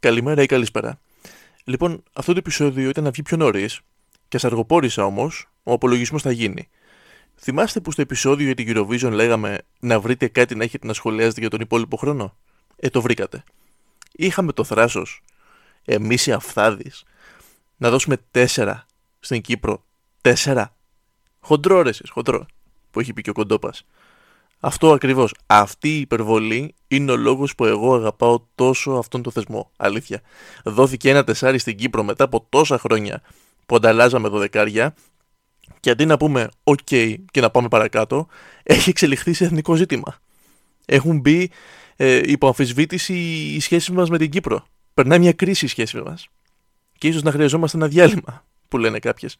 καλημέρα 0.00 0.42
ή 0.42 0.46
καλησπέρα. 0.46 1.00
Λοιπόν, 1.64 2.02
αυτό 2.12 2.32
το 2.32 2.38
επεισόδιο 2.38 2.88
ήταν 2.88 3.04
να 3.04 3.10
βγει 3.10 3.22
πιο 3.22 3.36
νωρίς 3.36 3.80
και 4.28 4.36
ας 4.36 4.44
αργοπόρησα 4.44 5.04
όμως, 5.04 5.48
ο 5.62 5.72
απολογισμός 5.72 6.22
θα 6.22 6.30
γίνει. 6.30 6.68
Θυμάστε 7.36 7.80
που 7.80 7.92
στο 7.92 8.02
επεισόδιο 8.02 8.46
για 8.46 8.54
την 8.54 8.66
Eurovision 8.76 9.10
λέγαμε 9.10 9.58
να 9.80 10.00
βρείτε 10.00 10.28
κάτι 10.28 10.54
να 10.54 10.64
έχετε 10.64 10.86
να 10.86 10.92
σχολιάζετε 10.92 11.40
για 11.40 11.50
τον 11.50 11.60
υπόλοιπο 11.60 11.96
χρόνο; 11.96 12.36
Ε, 12.76 12.88
το 12.88 13.02
βρήκατε. 13.02 13.44
Είχαμε 14.12 14.52
το 14.52 14.64
θράσος, 14.64 15.22
εμείς 15.84 16.26
οι 16.26 16.32
αφθάδει, 16.32 16.90
να 17.76 17.90
δώσουμε 17.90 18.16
τέσσερα 18.30 18.86
στην 19.20 19.40
Κύπρο. 19.40 19.84
Τέσσερα. 20.20 20.76
Χοντρό 21.40 21.82
ρε 21.82 21.88
εσείς, 21.88 22.10
χοντρό. 22.10 22.46
Που 22.90 23.00
έχει 23.00 23.12
πει 23.12 23.22
και 23.22 23.30
ο 23.30 23.32
Κοντόπας. 23.32 23.86
Αυτό 24.60 24.92
ακριβώς. 24.92 25.34
Αυτή 25.46 25.88
η 25.88 26.00
υπερβολή 26.00 26.74
είναι 26.88 27.12
ο 27.12 27.16
λόγος 27.16 27.54
που 27.54 27.64
εγώ 27.64 27.94
αγαπάω 27.94 28.40
τόσο 28.54 28.90
αυτόν 28.90 29.22
τον 29.22 29.32
θεσμό. 29.32 29.70
Αλήθεια. 29.76 30.20
Δόθηκε 30.64 31.10
ένα 31.10 31.24
τεσάρι 31.24 31.58
στην 31.58 31.76
Κύπρο 31.76 32.02
μετά 32.02 32.24
από 32.24 32.46
τόσα 32.48 32.78
χρόνια 32.78 33.22
που 33.66 33.76
ανταλλάζαμε 33.76 34.28
δωδεκάρια 34.28 34.94
και 35.80 35.90
αντί 35.90 36.06
να 36.06 36.16
πούμε 36.16 36.48
OK 36.64 37.14
και 37.30 37.40
να 37.40 37.50
πάμε 37.50 37.68
παρακάτω, 37.68 38.26
έχει 38.62 38.90
εξελιχθεί 38.90 39.32
σε 39.32 39.44
εθνικό 39.44 39.74
ζήτημα. 39.74 40.18
Έχουν 40.86 41.20
μπει 41.20 41.50
ε, 41.96 42.20
υπό 42.24 42.46
αμφισβήτηση 42.46 43.14
οι 43.54 43.60
σχέσεις 43.60 43.90
μας 43.90 44.10
με 44.10 44.18
την 44.18 44.30
Κύπρο. 44.30 44.66
Περνάει 44.94 45.18
μια 45.18 45.32
κρίση 45.32 45.64
η 45.64 45.68
σχέση 45.68 46.00
μας. 46.00 46.28
Και 46.98 47.08
ίσως 47.08 47.22
να 47.22 47.30
χρειαζόμαστε 47.30 47.76
ένα 47.76 47.88
διάλειμμα, 47.88 48.44
που 48.68 48.78
λένε 48.78 48.98
κάποιες 48.98 49.36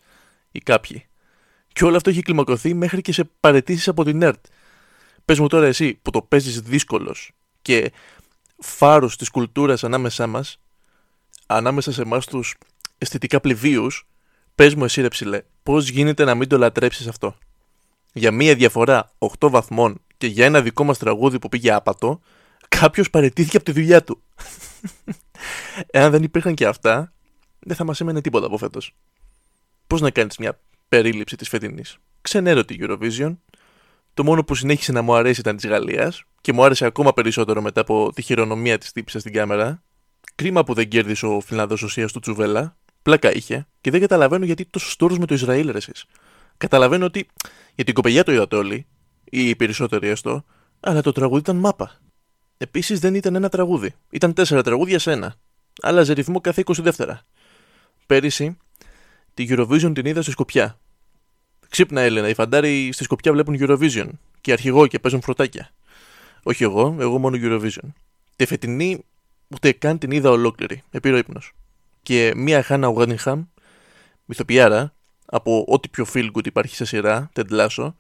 ή 0.53 0.59
κάποιοι. 0.59 1.07
Και 1.73 1.85
όλο 1.85 1.97
αυτό 1.97 2.11
έχει 2.11 2.23
κλιμακωθεί 2.23 2.75
μέχρι 2.75 3.01
και 3.01 3.13
σε 3.13 3.31
παρετήσεις 3.41 3.89
από 3.89 4.05
την 4.05 4.23
ΕΡΤ. 4.23 4.45
Πες 5.29 5.39
μου 5.39 5.47
τώρα 5.47 5.67
εσύ 5.67 5.95
που 5.95 6.11
το 6.11 6.23
παίζεις 6.23 6.61
δύσκολος 6.61 7.31
και 7.63 7.93
φάρος 8.59 9.17
της 9.17 9.31
κουλτούρας 9.31 9.85
ανάμεσά 9.85 10.27
μας, 10.27 10.61
ανάμεσα 11.47 11.93
σε 11.93 12.03
εμάς 12.03 12.27
τους 12.27 12.57
αισθητικά 12.99 13.41
πληβίους, 13.41 14.09
πες 14.55 14.75
μου 14.75 14.85
εσύ 14.85 15.01
ρε 15.01 15.09
ψηλέ, 15.09 15.43
πώς 15.63 15.89
γίνεται 15.89 16.25
να 16.25 16.35
μην 16.35 16.49
το 16.49 16.59
λατρέψεις 16.59 17.07
αυτό; 17.07 17.37
Για 18.13 18.31
μία 18.31 18.55
διαφορά 18.55 19.13
8 19.19 19.51
βαθμών 19.51 20.01
και 20.17 20.27
για 20.27 20.45
ένα 20.45 20.63
δικό 20.63 20.85
μας 20.85 20.99
τραγούδι 20.99 21.39
που 21.39 21.49
πήγε 21.49 21.73
άπατο, 21.73 22.21
κάποιος 22.69 23.11
παρετήθηκε 23.11 23.57
από 23.57 23.67
τη 23.67 23.73
δουλειά 23.73 24.05
του. 24.05 24.23
Εάν 25.91 26.11
δεν 26.11 26.23
υπήρχαν 26.23 26.55
και 26.55 26.67
αυτά, 26.67 27.13
δεν 27.59 27.77
θα 27.77 27.85
μας 27.85 28.01
έμενε 28.01 28.21
τίποτα 28.21 28.47
από 28.47 28.59
φέτος. 28.59 28.95
Πώς 29.87 30.01
να 30.01 30.11
κάνεις 30.11 30.39
μια 30.39 30.61
περίληψη 30.89 31.37
της 31.37 31.49
φετινής; 31.49 31.99
Ξενέρω 32.21 32.65
τη 32.65 32.77
Eurovision. 32.81 33.37
Το 34.19 34.25
μόνο 34.25 34.45
που 34.45 34.55
συνέχισε 34.55 34.93
να 34.93 35.03
μου 35.03 35.15
αρέσει 35.15 35.41
ήταν 35.41 35.57
της 35.57 35.67
Γαλλίας 35.67 36.23
και 36.41 36.53
μου 36.53 36.65
άρεσε 36.65 36.85
ακόμα 36.85 37.13
περισσότερο 37.13 37.63
μετά 37.63 37.81
από 37.81 38.13
τη 38.15 38.23
χειρονομία 38.23 38.79
της 38.79 38.93
τύπησα 38.93 39.19
στην 39.19 39.33
κάμερα. 39.33 39.83
Κρίμα 40.35 40.65
που 40.65 40.75
δεν 40.75 40.89
κέρδισε 40.89 41.27
ο 41.27 41.41
Φιλανδός 41.41 41.83
ουσία 41.83 42.09
του 42.09 42.21
Τσουβέλα. 42.21 42.77
Πλάκα 43.03 43.33
είχε 43.33 43.69
και 43.81 43.91
δεν 43.91 44.01
καταλαβαίνω 44.01 44.45
γιατί 44.45 44.65
τόσο 44.65 44.91
στόρο 44.91 45.17
με 45.17 45.27
το 45.27 45.35
Ισραήλ, 45.35 45.71
ρε 45.71 45.77
εσείς. 45.77 46.05
Καταλαβαίνω 46.57 47.05
ότι 47.05 47.27
για 47.75 47.85
την 47.85 47.95
κοπελιά 47.95 48.25
το 48.25 48.33
είδατε 48.33 48.57
όλοι, 48.57 48.87
ή 49.25 49.49
οι 49.49 49.57
περισσότεροι 49.57 50.09
έστω, 50.09 50.45
αλλά 50.81 51.01
το 51.01 51.13
τραγούδι 51.13 51.41
ήταν 51.41 51.57
μάπα. 51.57 52.01
Επίσης 52.57 52.99
δεν 53.01 53.15
ήταν 53.15 53.35
ένα 53.35 53.49
τραγούδι. 53.49 53.95
Ήταν 54.11 54.33
τέσσερα 54.35 54.63
τραγούδια 54.63 54.99
σε 54.99 55.13
ένα. 55.13 55.35
Άλλαζε 55.83 56.13
ρυθμό 56.13 56.41
κάθε 56.41 56.63
20 56.67 56.75
δεύτερα. 56.79 57.21
Πέρυσι 58.07 58.57
Τη 59.35 59.47
Eurovision 59.51 59.91
την 59.95 60.07
είδα 60.07 60.23
στη 60.23 60.31
Σκοπιά. 60.31 60.79
Ξύπνα 61.69 62.01
Έλενα, 62.01 62.29
οι 62.29 62.35
φαντάροι 62.35 62.93
στη 62.93 63.05
Σκοπιά 63.05 63.33
βλέπουν 63.33 63.57
Eurovision 63.61 64.09
και 64.41 64.53
αρχηγό 64.53 64.87
και 64.87 64.99
παίζουν 64.99 65.21
φροντάκια. 65.21 65.71
Όχι 66.43 66.63
εγώ, 66.63 66.97
εγώ 66.99 67.19
μόνο 67.19 67.37
Eurovision. 67.41 67.93
Τη 68.37 68.47
φετινή 68.47 69.05
ούτε 69.49 69.73
καν 69.73 69.99
την 69.99 70.11
είδα 70.11 70.31
ολόκληρη. 70.31 70.83
Με 70.91 71.13
ο 71.13 71.17
ύπνος. 71.17 71.53
Και 72.03 72.33
μία 72.37 72.63
Χάνα 72.63 72.89
Ουγκάνιχαμ, 72.89 73.45
μυθοποιάρα, 74.25 74.95
από 75.27 75.65
ό,τι 75.69 75.89
πιο 75.89 76.07
feel 76.13 76.31
good 76.33 76.47
υπάρχει 76.47 76.75
σε 76.75 76.85
σειρά, 76.85 77.31
τεντλάσο, 77.33 77.97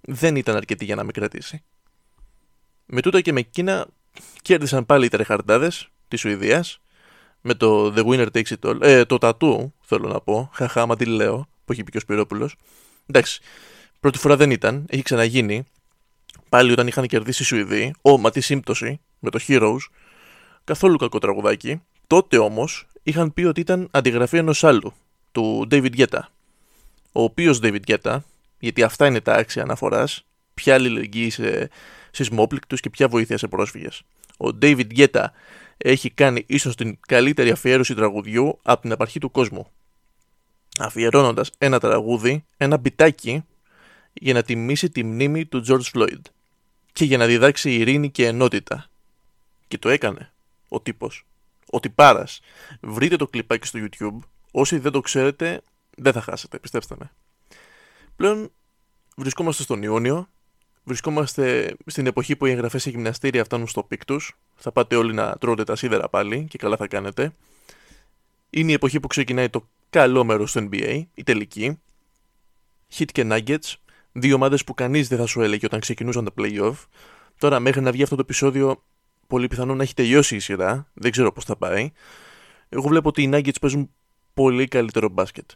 δεν 0.00 0.36
ήταν 0.36 0.56
αρκετή 0.56 0.84
για 0.84 0.94
να 0.94 1.04
με 1.04 1.12
κρατήσει. 1.12 1.62
Με 2.86 3.00
τούτα 3.00 3.20
και 3.20 3.32
με 3.32 3.40
εκείνα 3.40 3.86
κέρδισαν 4.42 4.86
πάλι 4.86 5.04
οι 5.04 5.08
τρεχαρτάδες 5.08 5.88
της 6.08 6.20
Σουηδίας 6.20 6.80
με 7.40 7.54
το 7.54 7.94
The 7.96 8.06
Winner 8.06 8.26
Takes 8.32 8.52
It 8.60 8.70
All. 8.70 8.82
Ε, 8.82 9.04
το 9.04 9.18
τατού, 9.18 9.74
θέλω 9.80 10.08
να 10.08 10.20
πω. 10.20 10.50
Χαχά, 10.52 10.86
μα 10.86 10.96
τι 10.96 11.04
λέω, 11.04 11.48
που 11.64 11.72
έχει 11.72 11.84
πει 11.84 11.90
και 11.90 11.96
ο 11.96 12.00
Σπυρόπουλος. 12.00 12.56
Εντάξει, 13.10 13.40
πρώτη 14.00 14.18
φορά 14.18 14.36
δεν 14.36 14.50
ήταν, 14.50 14.86
έχει 14.88 15.02
ξαναγίνει. 15.02 15.64
Πάλι 16.48 16.72
όταν 16.72 16.86
είχαν 16.86 17.06
κερδίσει 17.06 17.42
οι 17.42 17.46
Σουηδοί, 17.46 17.94
ο, 18.02 18.18
μα 18.18 18.30
τι 18.30 18.40
σύμπτωση, 18.40 19.00
με 19.18 19.30
το 19.30 19.38
Heroes, 19.48 19.78
καθόλου 20.64 20.96
κακό 20.96 21.18
τραγουδάκι. 21.18 21.82
Τότε 22.06 22.38
όμως 22.38 22.86
είχαν 23.02 23.34
πει 23.34 23.42
ότι 23.42 23.60
ήταν 23.60 23.88
αντιγραφή 23.90 24.36
ενός 24.36 24.64
άλλου, 24.64 24.92
του 25.32 25.68
David 25.70 25.96
Guetta. 25.96 26.20
Ο 27.12 27.22
οποίος 27.22 27.60
David 27.62 27.80
Guetta, 27.86 28.18
γιατί 28.58 28.82
αυτά 28.82 29.06
είναι 29.06 29.20
τα 29.20 29.34
άξια 29.34 29.62
αναφοράς, 29.62 30.24
ποια 30.54 30.74
αλληλεγγύη 30.74 31.30
σε 31.30 31.70
σεισμόπληκτους 32.10 32.80
και 32.80 32.90
ποια 32.90 33.08
βοήθεια 33.08 33.38
σε 33.38 33.48
πρόσφυγες. 33.48 34.02
Ο 34.38 34.48
David 34.62 34.86
Guetta 34.96 35.24
έχει 35.76 36.10
κάνει 36.10 36.44
ίσως 36.46 36.76
την 36.76 36.98
καλύτερη 37.06 37.50
αφιέρωση 37.50 37.94
τραγουδιού 37.94 38.58
από 38.62 38.80
την 38.80 38.92
απαρχή 38.92 39.18
του 39.18 39.30
κόσμου. 39.30 39.66
Αφιερώνοντας 40.78 41.50
ένα 41.58 41.78
τραγούδι, 41.80 42.44
ένα 42.56 42.76
μπιτάκι, 42.76 43.44
για 44.12 44.32
να 44.32 44.42
τιμήσει 44.42 44.90
τη 44.90 45.04
μνήμη 45.04 45.46
του 45.46 45.64
George 45.68 45.90
Floyd 45.94 46.20
και 46.92 47.04
για 47.04 47.18
να 47.18 47.26
διδάξει 47.26 47.74
ειρήνη 47.74 48.10
και 48.10 48.26
ενότητα. 48.26 48.86
Και 49.68 49.78
το 49.78 49.88
έκανε 49.88 50.32
ο 50.68 50.80
τύπος. 50.80 51.26
Ο 51.70 51.80
τυπάρας. 51.80 52.40
Βρείτε 52.80 53.16
το 53.16 53.26
κλιπάκι 53.26 53.66
στο 53.66 53.78
YouTube. 53.82 54.18
Όσοι 54.50 54.78
δεν 54.78 54.92
το 54.92 55.00
ξέρετε, 55.00 55.60
δεν 55.96 56.12
θα 56.12 56.20
χάσετε, 56.20 56.58
πιστέψτε 56.58 56.94
με. 56.98 57.10
Πλέον 58.16 58.50
βρισκόμαστε 59.16 59.62
στον 59.62 59.82
Ιούνιο 59.82 60.28
Βρισκόμαστε 60.88 61.76
στην 61.86 62.06
εποχή 62.06 62.36
που 62.36 62.46
οι 62.46 62.50
εγγραφές 62.50 62.82
σε 62.82 62.90
γυμναστήρια 62.90 63.44
φτάνουν 63.44 63.66
στο 63.66 63.82
peak 63.82 64.04
τους. 64.04 64.36
Θα 64.56 64.72
πάτε 64.72 64.96
όλοι 64.96 65.14
να 65.14 65.36
τρώτε 65.36 65.64
τα 65.64 65.76
σίδερα 65.76 66.08
πάλι 66.08 66.46
και 66.50 66.58
καλά 66.58 66.76
θα 66.76 66.86
κάνετε. 66.86 67.32
Είναι 68.50 68.70
η 68.70 68.74
εποχή 68.74 69.00
που 69.00 69.06
ξεκινάει 69.06 69.48
το 69.48 69.68
καλό 69.90 70.24
μέρος 70.24 70.52
του 70.52 70.68
NBA, 70.70 71.02
η 71.14 71.22
τελική. 71.22 71.80
Heat 72.94 73.04
και 73.12 73.26
Nuggets, 73.30 73.74
δύο 74.12 74.34
ομάδες 74.34 74.64
που 74.64 74.74
κανείς 74.74 75.08
δεν 75.08 75.18
θα 75.18 75.26
σου 75.26 75.42
έλεγε 75.42 75.66
όταν 75.66 75.80
ξεκινούσαν 75.80 76.24
τα 76.24 76.32
playoff. 76.38 76.74
Τώρα, 77.38 77.60
μέχρι 77.60 77.80
να 77.80 77.92
βγει 77.92 78.02
αυτό 78.02 78.14
το 78.14 78.20
επεισόδιο, 78.20 78.84
πολύ 79.26 79.46
πιθανό 79.46 79.74
να 79.74 79.82
έχει 79.82 79.94
τελειώσει 79.94 80.36
η 80.36 80.38
σειρά. 80.38 80.90
Δεν 80.94 81.10
ξέρω 81.10 81.32
πώς 81.32 81.44
θα 81.44 81.56
πάει. 81.56 81.92
Εγώ 82.68 82.88
βλέπω 82.88 83.08
ότι 83.08 83.22
οι 83.22 83.30
Nuggets 83.32 83.60
παίζουν 83.60 83.90
πολύ 84.34 84.68
καλύτερο 84.68 85.08
μπάσκετ. 85.08 85.50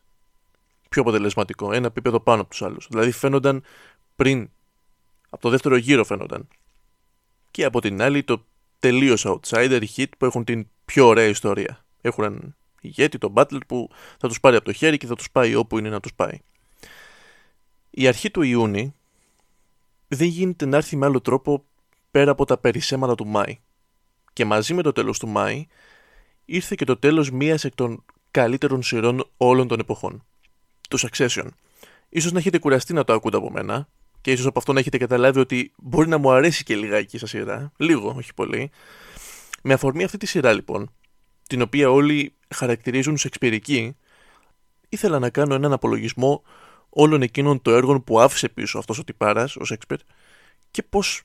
Πιο 0.88 1.02
αποτελεσματικό, 1.02 1.72
ένα 1.72 1.86
επίπεδο 1.86 2.20
πάνω 2.20 2.40
από 2.40 2.50
τους 2.50 2.62
άλλους. 2.62 2.86
Δηλαδή 2.90 3.10
φαίνονταν 3.10 3.62
πριν 4.16 4.50
από 5.30 5.42
το 5.42 5.48
δεύτερο 5.48 5.76
γύρο 5.76 6.04
φαίνονταν. 6.04 6.48
Και 7.50 7.64
από 7.64 7.80
την 7.80 8.02
άλλη 8.02 8.22
το 8.22 8.46
τελείως 8.78 9.26
outsider 9.26 9.82
hit 9.96 10.06
που 10.18 10.24
έχουν 10.24 10.44
την 10.44 10.66
πιο 10.84 11.06
ωραία 11.06 11.26
ιστορία. 11.26 11.84
Έχουν 12.00 12.24
έναν 12.24 12.56
ηγέτη, 12.82 13.18
τον 13.18 13.32
Butler 13.36 13.60
που 13.66 13.90
θα 14.18 14.28
τους 14.28 14.40
πάρει 14.40 14.56
από 14.56 14.64
το 14.64 14.72
χέρι 14.72 14.96
και 14.96 15.06
θα 15.06 15.14
τους 15.14 15.30
πάει 15.30 15.54
όπου 15.54 15.78
είναι 15.78 15.88
να 15.88 16.00
τους 16.00 16.14
πάει. 16.14 16.38
Η 17.90 18.06
αρχή 18.06 18.30
του 18.30 18.42
Ιούνιου 18.42 18.94
δεν 20.08 20.28
γίνεται 20.28 20.66
να 20.66 20.76
έρθει 20.76 20.96
με 20.96 21.06
άλλο 21.06 21.20
τρόπο 21.20 21.64
πέρα 22.10 22.30
από 22.30 22.44
τα 22.44 22.58
περισσέματα 22.58 23.14
του 23.14 23.26
Μάη. 23.26 23.58
Και 24.32 24.44
μαζί 24.44 24.74
με 24.74 24.82
το 24.82 24.92
τέλος 24.92 25.18
του 25.18 25.28
Μάη 25.28 25.66
ήρθε 26.44 26.74
και 26.74 26.84
το 26.84 26.96
τέλος 26.96 27.30
μίας 27.30 27.64
εκ 27.64 27.74
των 27.74 28.04
καλύτερων 28.30 28.82
σειρών 28.82 29.30
όλων 29.36 29.68
των 29.68 29.80
εποχών. 29.80 30.24
Το 30.88 31.08
Succession. 31.08 31.46
Ίσως 32.08 32.32
να 32.32 32.38
έχετε 32.38 32.58
κουραστεί 32.58 32.92
να 32.92 33.04
το 33.04 33.12
ακούτε 33.12 33.36
από 33.36 33.50
μένα, 33.50 33.88
και 34.20 34.32
ίσως 34.32 34.46
από 34.46 34.58
αυτό 34.58 34.72
να 34.72 34.80
έχετε 34.80 34.98
καταλάβει 34.98 35.38
ότι 35.38 35.72
μπορεί 35.76 36.08
να 36.08 36.18
μου 36.18 36.30
αρέσει 36.30 36.64
και 36.64 36.76
λιγάκι 36.76 37.18
σαν 37.18 37.28
σειρά. 37.28 37.72
Λίγο, 37.76 38.14
όχι 38.16 38.34
πολύ. 38.34 38.70
Με 39.62 39.72
αφορμή 39.72 40.04
αυτή 40.04 40.18
τη 40.18 40.26
σειρά 40.26 40.52
λοιπόν, 40.52 40.92
την 41.48 41.62
οποία 41.62 41.90
όλοι 41.90 42.34
χαρακτηρίζουν 42.52 43.16
σεξπυρική, 43.16 43.96
ήθελα 44.88 45.18
να 45.18 45.30
κάνω 45.30 45.54
έναν 45.54 45.72
απολογισμό 45.72 46.42
όλων 46.88 47.22
εκείνων 47.22 47.62
των 47.62 47.74
έργων 47.74 48.04
που 48.04 48.20
άφησε 48.20 48.48
πίσω 48.48 48.78
αυτός 48.78 48.98
ο 48.98 49.04
τυπάρας, 49.04 49.56
ο 49.56 49.64
Σέξπερ, 49.64 49.98
και 50.70 50.82
πώς 50.82 51.22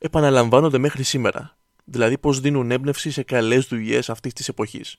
επαναλαμβάνονται 0.00 0.78
μέχρι 0.78 1.02
σήμερα. 1.02 1.56
Δηλαδή 1.84 2.18
πώς 2.18 2.40
δίνουν 2.40 2.70
έμπνευση 2.70 3.10
σε 3.10 3.22
καλές 3.22 3.66
δουλειές 3.66 4.10
αυτής 4.10 4.32
της 4.32 4.48
εποχής. 4.48 4.96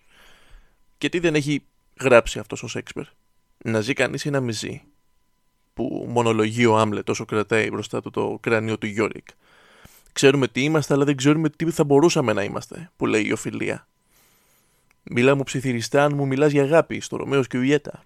Και 0.98 1.10
τι 1.10 1.20
δεν 1.20 1.36
έχει 1.36 1.66
γράψει 2.00 2.40
αυτός 2.40 2.64
ο 2.64 2.68
Σέξπερ. 2.68 3.04
Να 3.58 3.82
ζει 3.82 3.94
κανείς 3.94 4.25
ή 4.25 4.30
να 4.30 4.40
μη 4.40 4.52
ζει; 4.52 4.82
Που 5.74 6.06
μονολογεί 6.10 6.66
ο 6.66 6.78
Άμλετ 6.78 7.10
όσο 7.10 7.25
κρατάει 7.25 7.70
μπροστά 7.70 8.02
του 8.02 8.10
το 8.10 8.38
κρανίο 8.42 8.78
του 8.78 8.86
Γιώρικ. 8.86 9.28
Ξέρουμε 10.12 10.48
τι 10.48 10.64
είμαστε, 10.64 10.94
αλλά 10.94 11.06
δεν 11.06 11.16
ξέρουμε 11.16 11.50
τι 11.50 11.72
θα 11.72 11.84
μπορούσαμε 11.84 12.34
να 12.34 12.44
είμαστε, 12.44 12.92
που 12.96 13.06
λέει 13.06 13.25
η 13.25 13.32
οφιλία. 13.32 13.88
Μιλά 15.12 15.36
μου 15.36 15.44
ψιθυριστά 15.44 16.04
αν 16.04 16.16
μου 16.16 16.28
μιλάς 16.28 16.52
για 16.52 16.64
αγάπη, 16.64 17.00
στο 17.00 17.18
Ρωμαίος 17.18 17.48
και 17.48 17.58
Ιέτα. 17.58 18.04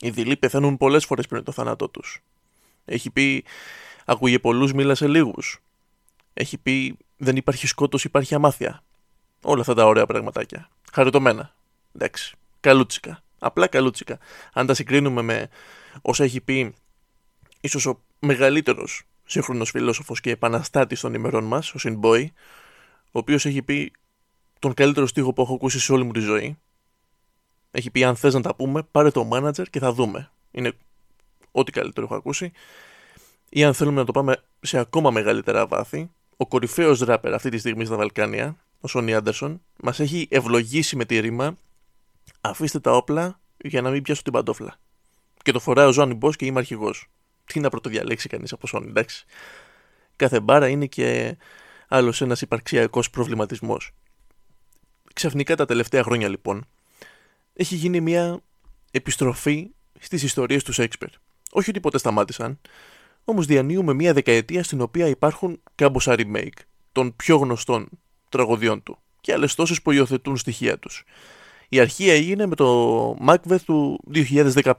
Οι 0.00 0.10
δειλοί 0.10 0.36
πεθαίνουν 0.36 0.76
πολλές 0.76 1.04
φορές 1.04 1.26
πριν 1.26 1.44
το 1.44 1.52
θάνατό 1.52 1.88
τους. 1.88 2.22
Έχει 2.84 3.10
πει 3.10 3.44
Ακούγε 4.04 4.38
πολλούς, 4.38 4.72
μίλα 4.72 4.94
σε 4.94 5.08
λίγους. 5.08 5.62
Έχει 6.34 6.58
πει 6.58 6.96
Δεν 7.16 7.36
υπάρχει 7.36 7.66
σκότος, 7.66 8.04
υπάρχει 8.04 8.34
αμάθεια. 8.34 8.82
Όλα 9.42 9.60
αυτά 9.60 9.74
τα 9.74 9.86
ωραία 9.86 10.06
πραγματάκια. 10.06 10.68
Χαριτωμένα. 10.92 11.54
Εντάξει. 11.94 12.36
Καλούτσικα. 12.60 13.22
Απλά 13.38 13.66
καλούτσικα. 13.66 14.18
Αν 14.52 14.66
τα 14.66 14.74
συγκρίνουμε 14.74 15.22
με 15.22 15.48
όσα 16.02 16.24
έχει 16.24 16.40
πει 16.40 16.74
ίσως 17.60 17.86
ο 17.86 18.00
μεγαλύτερος 18.18 19.02
σύγχρονος 19.24 19.70
φιλόσοφος 19.70 20.20
και 20.20 20.30
επαναστάτης 20.30 21.00
των 21.00 21.14
ημερών 21.14 21.44
μας, 21.44 21.74
ο 21.74 21.78
Σινμπόι, 21.78 22.32
ο 23.04 23.18
οποίος 23.18 23.46
έχει 23.46 23.62
πει 23.62 23.92
τον 24.64 24.74
καλύτερο 24.74 25.06
στίχο 25.06 25.32
που 25.32 25.42
έχω 25.42 25.54
ακούσει 25.54 25.80
σε 25.80 25.92
όλη 25.92 26.04
μου 26.04 26.12
τη 26.12 26.20
ζωή. 26.20 26.58
Έχει 27.70 27.90
πει: 27.90 28.04
Αν 28.04 28.16
θες 28.16 28.34
να 28.34 28.40
τα 28.40 28.54
πούμε, 28.54 28.82
πάρε 28.82 29.10
το 29.10 29.28
manager 29.32 29.68
και 29.70 29.78
θα 29.78 29.92
δούμε. 29.92 30.30
Είναι 30.50 30.72
ό,τι 31.50 31.72
καλύτερο 31.72 32.06
έχω 32.06 32.14
ακούσει. 32.14 32.52
Ή 33.48 33.64
αν 33.64 33.74
θέλουμε 33.74 33.96
να 33.96 34.04
το 34.04 34.12
πάμε 34.12 34.42
σε 34.60 34.78
ακόμα 34.78 35.10
μεγαλύτερα 35.10 35.66
βάθη, 35.66 36.10
ο 36.36 36.46
κορυφαίος 36.46 37.00
ράπερ 37.00 37.34
αυτή 37.34 37.50
τη 37.50 37.58
στιγμή 37.58 37.84
στα 37.84 37.96
Βαλκάνια, 37.96 38.56
ο 38.80 38.88
Σόνι 38.88 39.14
Άντερσον, 39.14 39.62
μας 39.82 40.00
έχει 40.00 40.28
ευλογήσει 40.30 40.96
με 40.96 41.04
τη 41.04 41.18
ρήμα 41.18 41.56
Αφήστε 42.40 42.80
τα 42.80 42.96
όπλα 42.96 43.40
για 43.56 43.82
να 43.82 43.90
μην 43.90 44.02
πιάσω 44.02 44.22
την 44.22 44.32
παντόφλα. 44.32 44.76
Και 45.42 45.52
το 45.52 45.60
φοράει 45.60 45.86
ο 45.86 45.92
Ζώνη 45.92 46.14
Μπό 46.14 46.32
και 46.32 46.44
είμαι 46.44 46.58
αρχηγός. 46.58 47.06
Τι 47.44 47.60
να 47.60 47.68
πρωτοδιαλέξει 47.68 48.28
κανείς 48.28 48.52
από 48.52 48.66
Σόνι, 48.66 48.88
εντάξει. 48.88 49.24
Κάθε 50.16 50.40
μπάρα 50.40 50.68
είναι 50.68 50.86
και 50.86 51.36
άλλος 51.88 52.20
ένας 52.20 52.40
υπαρξιακός 52.40 53.10
προβληματισμός. 53.10 53.92
Ξαφνικά 55.14 55.56
τα 55.56 55.64
τελευταία 55.64 56.02
χρόνια 56.02 56.28
λοιπόν 56.28 56.66
έχει 57.52 57.74
γίνει 57.74 58.00
μια 58.00 58.40
επιστροφή 58.90 59.70
στις 60.00 60.22
ιστορίες 60.22 60.62
του 60.62 60.72
Σέξπερ. 60.72 61.08
Όχι 61.50 61.70
ότι 61.70 61.80
ποτέ 61.80 61.98
σταμάτησαν, 61.98 62.60
όμως 63.24 63.46
διανύουμε 63.46 63.92
μια 63.92 64.12
δεκαετία 64.12 64.62
στην 64.62 64.80
οποία 64.80 65.06
υπάρχουν 65.06 65.60
κάμποσα 65.74 66.14
remake 66.18 66.58
των 66.92 67.16
πιο 67.16 67.36
γνωστών 67.36 67.88
τραγωδιών 68.28 68.82
του 68.82 68.98
και 69.20 69.32
άλλες 69.32 69.54
τόσες 69.54 69.82
που 69.82 69.90
υιοθετούν 69.90 70.36
στοιχεία 70.36 70.78
τους. 70.78 71.04
Η 71.68 71.80
αρχή 71.80 72.08
έγινε 72.08 72.46
με 72.46 72.54
το 72.54 73.10
Macbeth 73.26 73.60
του 73.64 74.00
2015 74.14 74.72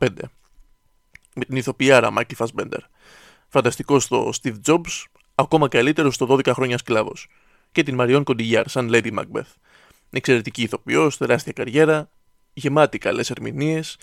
με 1.35 1.45
την 1.45 1.55
ηθοποιάρα 1.55 2.11
Μάικλ 2.11 2.35
Φασμπέντερ. 2.35 2.79
Φανταστικός 3.47 4.03
στο 4.03 4.29
Steve 4.41 4.55
Jobs, 4.65 5.03
ακόμα 5.35 5.67
καλύτερος 5.67 6.15
στο 6.15 6.25
12 6.29 6.51
χρόνια 6.53 6.77
σκλάβος 6.77 7.27
και 7.71 7.83
την 7.83 7.95
Μαριόν 7.95 8.23
Κοντιγιάρ 8.23 8.69
σαν 8.69 8.89
Lady 8.93 9.13
Macbeth. 9.13 9.53
Εξαιρετική 10.17 10.61
ηθοποιός, 10.61 11.17
τεράστια 11.17 11.51
καριέρα, 11.51 12.09
γεμάτη 12.53 12.97
καλές 12.97 13.29
ερμηνείες, 13.29 13.97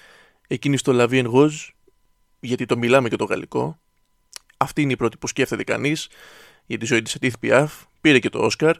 εκείνη 0.48 0.76
στο 0.76 0.92
La 0.94 1.08
Vie 1.08 1.24
en 1.24 1.56
γιατί 2.40 2.66
το 2.66 2.76
μιλάμε 2.76 3.08
και 3.08 3.16
το 3.16 3.24
γαλλικό. 3.24 3.78
Αυτή 4.56 4.82
είναι 4.82 4.92
η 4.92 4.96
πρώτη 4.96 5.16
που 5.16 5.26
σκέφτεται 5.26 5.64
κανείς 5.64 6.08
για 6.66 6.78
τη 6.78 6.86
ζωή 6.86 7.02
της 7.02 7.16
Edith 7.20 7.32
Piaf, 7.42 7.66
πήρε 8.00 8.18
και 8.18 8.28
το 8.28 8.48
Oscar. 8.50 8.74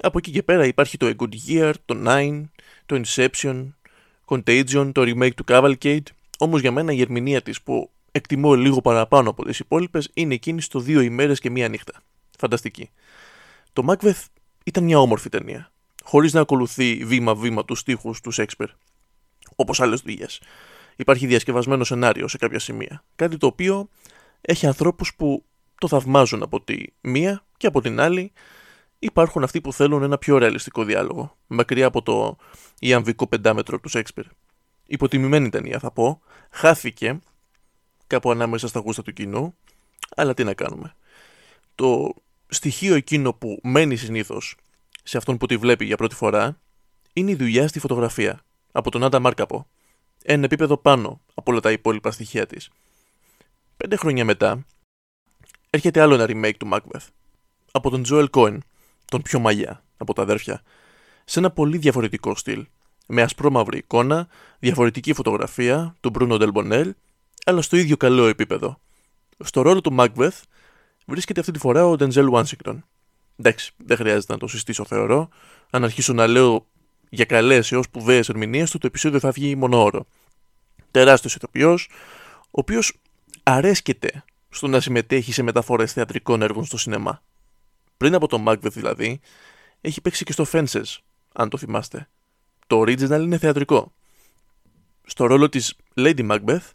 Από 0.00 0.18
εκεί 0.18 0.30
και 0.30 0.42
πέρα 0.42 0.66
υπάρχει 0.66 0.96
το 0.96 1.06
A 1.06 1.22
Good 1.22 1.34
Year, 1.48 1.72
το 1.84 2.02
Nine, 2.06 2.44
το 2.86 3.02
Inception, 3.04 3.72
Contagion, 4.24 4.90
το 4.94 5.02
remake 5.02 5.34
του 5.34 5.44
Cavalcade. 5.48 6.06
Όμως 6.38 6.60
για 6.60 6.72
μένα 6.72 6.92
η 6.92 7.00
ερμηνεία 7.00 7.42
της 7.42 7.62
που 7.62 7.90
εκτιμώ 8.12 8.54
λίγο 8.54 8.80
παραπάνω 8.80 9.30
από 9.30 9.44
τις 9.44 9.58
υπόλοιπες 9.58 10.10
είναι 10.14 10.34
εκείνη 10.34 10.60
στο 10.60 10.80
δύο 10.80 11.00
ημέρες 11.00 11.40
και 11.40 11.50
μία 11.50 11.68
νύχτα. 11.68 11.92
Φανταστική. 12.38 12.90
Το 13.72 13.84
Macbeth 13.88 14.24
ήταν 14.64 14.84
μια 14.84 14.98
όμορφη 14.98 15.28
ταινία 15.28 15.68
χωρίς 16.04 16.32
να 16.32 16.40
ακολουθεί 16.40 17.04
βήμα-βήμα 17.04 17.64
τους 17.64 17.78
στίχους 17.78 18.20
του 18.20 18.30
Σέξπερ, 18.30 18.68
όπως 19.56 19.80
άλλες 19.80 20.00
δουλειές. 20.00 20.40
Υπάρχει 20.96 21.26
διασκευασμένο 21.26 21.84
σενάριο 21.84 22.28
σε 22.28 22.36
κάποια 22.36 22.58
σημεία. 22.58 23.04
Κάτι 23.16 23.36
το 23.36 23.46
οποίο 23.46 23.88
έχει 24.40 24.66
ανθρώπους 24.66 25.14
που 25.14 25.44
το 25.80 25.88
θαυμάζουν 25.88 26.42
από 26.42 26.60
τη 26.60 26.84
μία 27.00 27.44
και 27.56 27.66
από 27.66 27.80
την 27.80 28.00
άλλη 28.00 28.32
υπάρχουν 28.98 29.42
αυτοί 29.42 29.60
που 29.60 29.72
θέλουν 29.72 30.02
ένα 30.02 30.18
πιο 30.18 30.38
ρεαλιστικό 30.38 30.84
διάλογο, 30.84 31.36
μακριά 31.46 31.86
από 31.86 32.02
το 32.02 32.36
ιαμβικό 32.78 33.26
πεντάμετρο 33.26 33.80
του 33.80 33.88
Σέξπερ. 33.88 34.24
Υποτιμημένη 34.86 35.48
ταινία 35.48 35.78
θα 35.78 35.90
πω, 35.90 36.20
χάθηκε 36.50 37.18
κάπου 38.06 38.30
ανάμεσα 38.30 38.68
στα 38.68 38.80
γούστα 38.80 39.02
του 39.02 39.12
κοινού, 39.12 39.54
αλλά 40.16 40.34
τι 40.34 40.44
να 40.44 40.54
κάνουμε. 40.54 40.94
Το 41.74 42.14
στοιχείο 42.48 42.94
εκείνο 42.94 43.32
που 43.32 43.60
μένει 43.62 43.96
συνήθως 43.96 44.56
σε 45.06 45.16
αυτόν 45.16 45.36
που 45.36 45.46
τη 45.46 45.56
βλέπει 45.56 45.84
για 45.84 45.96
πρώτη 45.96 46.14
φορά 46.14 46.60
είναι 47.12 47.30
η 47.30 47.34
δουλειά 47.34 47.68
στη 47.68 47.78
φωτογραφία 47.78 48.40
από 48.72 48.90
τον 48.90 49.04
Άντα 49.04 49.18
Μάρκαπο. 49.18 49.66
Ένα 50.22 50.44
επίπεδο 50.44 50.76
πάνω 50.76 51.20
από 51.34 51.50
όλα 51.50 51.60
τα 51.60 51.72
υπόλοιπα 51.72 52.10
στοιχεία 52.10 52.46
της. 52.46 52.70
Πέντε 53.76 53.96
χρόνια 53.96 54.24
μετά 54.24 54.66
έρχεται 55.70 56.00
άλλο 56.00 56.14
ένα 56.14 56.24
remake 56.28 56.56
του 56.58 56.68
Macbeth 56.72 57.06
από 57.72 57.90
τον 57.90 58.02
Joel 58.06 58.30
Cohen, 58.30 58.58
τον 59.04 59.22
πιο 59.22 59.38
μαλλιά 59.38 59.84
από 59.96 60.12
τα 60.14 60.22
αδέρφια, 60.22 60.62
σε 61.24 61.38
ένα 61.38 61.50
πολύ 61.50 61.78
διαφορετικό 61.78 62.36
στυλ, 62.36 62.66
με 63.06 63.22
ασπρόμαυρη 63.22 63.78
εικόνα, 63.78 64.28
διαφορετική 64.58 65.12
φωτογραφία 65.12 65.96
του 66.00 66.10
Bruno 66.18 66.40
Del 66.40 66.52
Bonel, 66.52 66.90
αλλά 67.44 67.62
στο 67.62 67.76
ίδιο 67.76 67.96
καλό 67.96 68.26
επίπεδο. 68.26 68.80
Στο 69.38 69.62
ρόλο 69.62 69.80
του 69.80 69.94
Macbeth 69.98 70.40
βρίσκεται 71.06 71.40
αυτή 71.40 71.52
τη 71.52 71.58
φορά 71.58 71.86
ο 71.86 71.94
Denzel 71.98 72.30
Washington, 72.30 72.78
Εντάξει, 73.36 73.72
δεν 73.76 73.96
χρειάζεται 73.96 74.32
να 74.32 74.38
το 74.38 74.46
συστήσω, 74.46 74.84
θεωρώ. 74.84 75.28
Αν 75.70 75.84
αρχίσω 75.84 76.12
να 76.12 76.26
λέω 76.26 76.66
για 77.10 77.24
καλές 77.24 77.72
έως 77.72 77.84
σπουδαίες 77.84 78.28
ερμηνείες 78.28 78.70
του, 78.70 78.78
το 78.78 78.86
επεισόδιο 78.86 79.18
θα 79.18 79.30
βγει 79.30 79.56
μονόωρο. 79.56 80.06
Τεράστιος 80.90 81.34
ηθοποιός, 81.34 81.88
ο 82.40 82.48
οποίος 82.50 83.00
αρέσκεται 83.42 84.24
στο 84.48 84.66
να 84.66 84.80
συμμετέχει 84.80 85.32
σε 85.32 85.42
μεταφορές 85.42 85.92
θεατρικών 85.92 86.42
έργων 86.42 86.64
στο 86.64 86.78
σινεμά. 86.78 87.22
Πριν 87.96 88.14
από 88.14 88.28
το 88.28 88.44
Macbeth 88.46 88.72
δηλαδή, 88.72 89.20
έχει 89.80 90.00
παίξει 90.00 90.24
και 90.24 90.32
στο 90.32 90.44
Fences, 90.52 90.96
αν 91.32 91.48
το 91.48 91.56
θυμάστε. 91.56 92.08
Το 92.66 92.80
original 92.80 93.20
είναι 93.20 93.38
θεατρικό. 93.38 93.92
Στο 95.04 95.26
ρόλο 95.26 95.48
της 95.48 95.76
Lady 95.94 96.30
Macbeth 96.30 96.70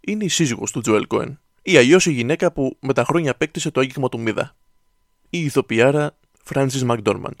είναι 0.00 0.24
η 0.24 0.28
σύζυγος 0.28 0.70
του 0.70 0.80
Joel 0.86 1.06
Cohen 1.08 1.36
ή 1.62 1.76
αλλιώς 1.76 2.06
η 2.06 2.12
γυναίκα 2.12 2.52
που 2.52 2.76
με 2.80 2.92
τα 2.92 3.04
χρόνια 3.04 3.30
απέκτησε 3.30 3.70
το 3.70 3.80
άγγιγμα 3.80 4.08
του 4.08 4.20
Μίδα 4.20 4.56
η 5.34 5.44
ηθοποιάρα 5.44 6.16
Frances 6.52 6.86
McDormand, 6.86 7.36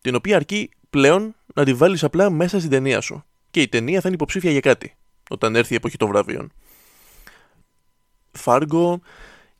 την 0.00 0.14
οποία 0.14 0.36
αρκεί 0.36 0.70
πλέον 0.90 1.34
να 1.54 1.64
τη 1.64 1.74
βάλεις 1.74 2.04
απλά 2.04 2.30
μέσα 2.30 2.58
στην 2.58 2.70
ταινία 2.70 3.00
σου 3.00 3.24
και 3.50 3.62
η 3.62 3.68
ταινία 3.68 4.00
θα 4.00 4.08
είναι 4.08 4.16
υποψήφια 4.16 4.50
για 4.50 4.60
κάτι 4.60 4.94
όταν 5.30 5.56
έρθει 5.56 5.72
η 5.72 5.76
εποχή 5.76 5.96
των 5.96 6.08
βραβείων. 6.08 6.52
Φάργκο, 8.32 9.00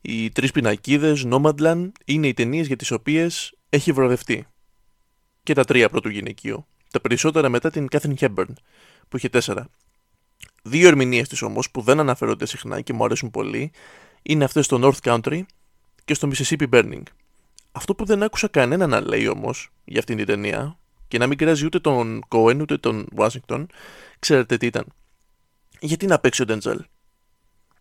οι 0.01 0.29
Τρεις 0.29 0.51
Πινακίδες, 0.51 1.27
Nomadland 1.31 1.91
είναι 2.05 2.27
οι 2.27 2.33
ταινίες 2.33 2.67
για 2.67 2.75
τις 2.75 2.91
οποίες 2.91 3.53
έχει 3.69 3.91
βραβευτεί. 3.91 4.47
Και 5.43 5.53
τα 5.53 5.63
τρία 5.63 5.89
πρώτου 5.89 6.09
γυναικείου. 6.09 6.65
Τα 6.91 7.01
περισσότερα 7.01 7.49
μετά 7.49 7.69
την 7.69 7.87
Catherine 7.91 8.17
Hepburn, 8.17 8.53
που 9.09 9.17
είχε 9.17 9.29
τέσσερα. 9.29 9.69
Δύο 10.63 10.87
ερμηνείες 10.87 11.27
της 11.27 11.41
όμως 11.41 11.71
που 11.71 11.81
δεν 11.81 11.99
αναφέρονται 11.99 12.45
συχνά 12.45 12.81
και 12.81 12.93
μου 12.93 13.03
αρέσουν 13.03 13.31
πολύ 13.31 13.71
είναι 14.21 14.43
αυτές 14.43 14.65
στο 14.65 14.79
North 14.81 15.19
Country 15.19 15.41
και 16.05 16.13
στο 16.13 16.29
Mississippi 16.31 16.69
Burning. 16.69 17.03
Αυτό 17.71 17.95
που 17.95 18.05
δεν 18.05 18.23
άκουσα 18.23 18.47
κανένα 18.47 18.87
να 18.87 19.01
λέει 19.01 19.27
όμως 19.27 19.69
για 19.83 19.99
αυτήν 19.99 20.17
την 20.17 20.25
ταινία 20.25 20.79
και 21.07 21.17
να 21.17 21.27
μην 21.27 21.37
κράζει 21.37 21.65
ούτε 21.65 21.79
τον 21.79 22.21
Κόεν 22.27 22.61
ούτε 22.61 22.77
τον 22.77 23.07
Washington, 23.15 23.65
ξέρετε 24.19 24.57
τι 24.57 24.65
ήταν. 24.65 24.85
Γιατί 25.79 26.05
να 26.05 26.19
παίξει 26.19 26.41
ο 26.41 26.45
Ντέντζελ. 26.45 26.83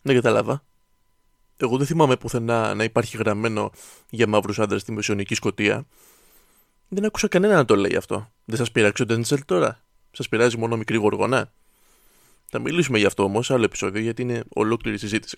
Δεν 0.02 0.14
κατάλαβα. 0.14 0.64
Εγώ 1.56 1.76
δεν 1.76 1.86
θυμάμαι 1.86 2.16
πουθενά 2.16 2.74
να 2.74 2.84
υπάρχει 2.84 3.16
γραμμένο 3.16 3.70
για 4.10 4.26
μαύρους 4.26 4.58
άντρες 4.58 4.80
στη 4.80 4.92
μεσαιωνική 4.92 5.34
σκοτία. 5.34 5.86
Δεν 6.88 7.04
άκουσα 7.04 7.28
κανένα 7.28 7.54
να 7.54 7.64
το 7.64 7.76
λέει 7.76 7.96
αυτό. 7.96 8.32
Δεν 8.44 8.56
σας 8.56 8.70
πειράξει 8.70 9.02
ο 9.02 9.06
Ντέντζελ 9.06 9.44
τώρα; 9.44 9.84
Σας 10.10 10.28
πειράζει 10.28 10.56
μόνο 10.56 10.76
μικρή 10.76 10.96
γοργονά. 10.96 11.52
Θα 12.46 12.58
μιλήσουμε 12.58 12.98
γι' 12.98 13.06
αυτό 13.06 13.22
όμως 13.22 13.50
άλλο 13.50 13.64
επεισόδιο 13.64 14.00
γιατί 14.00 14.22
είναι 14.22 14.44
ολόκληρη 14.48 14.98
συζήτηση. 14.98 15.36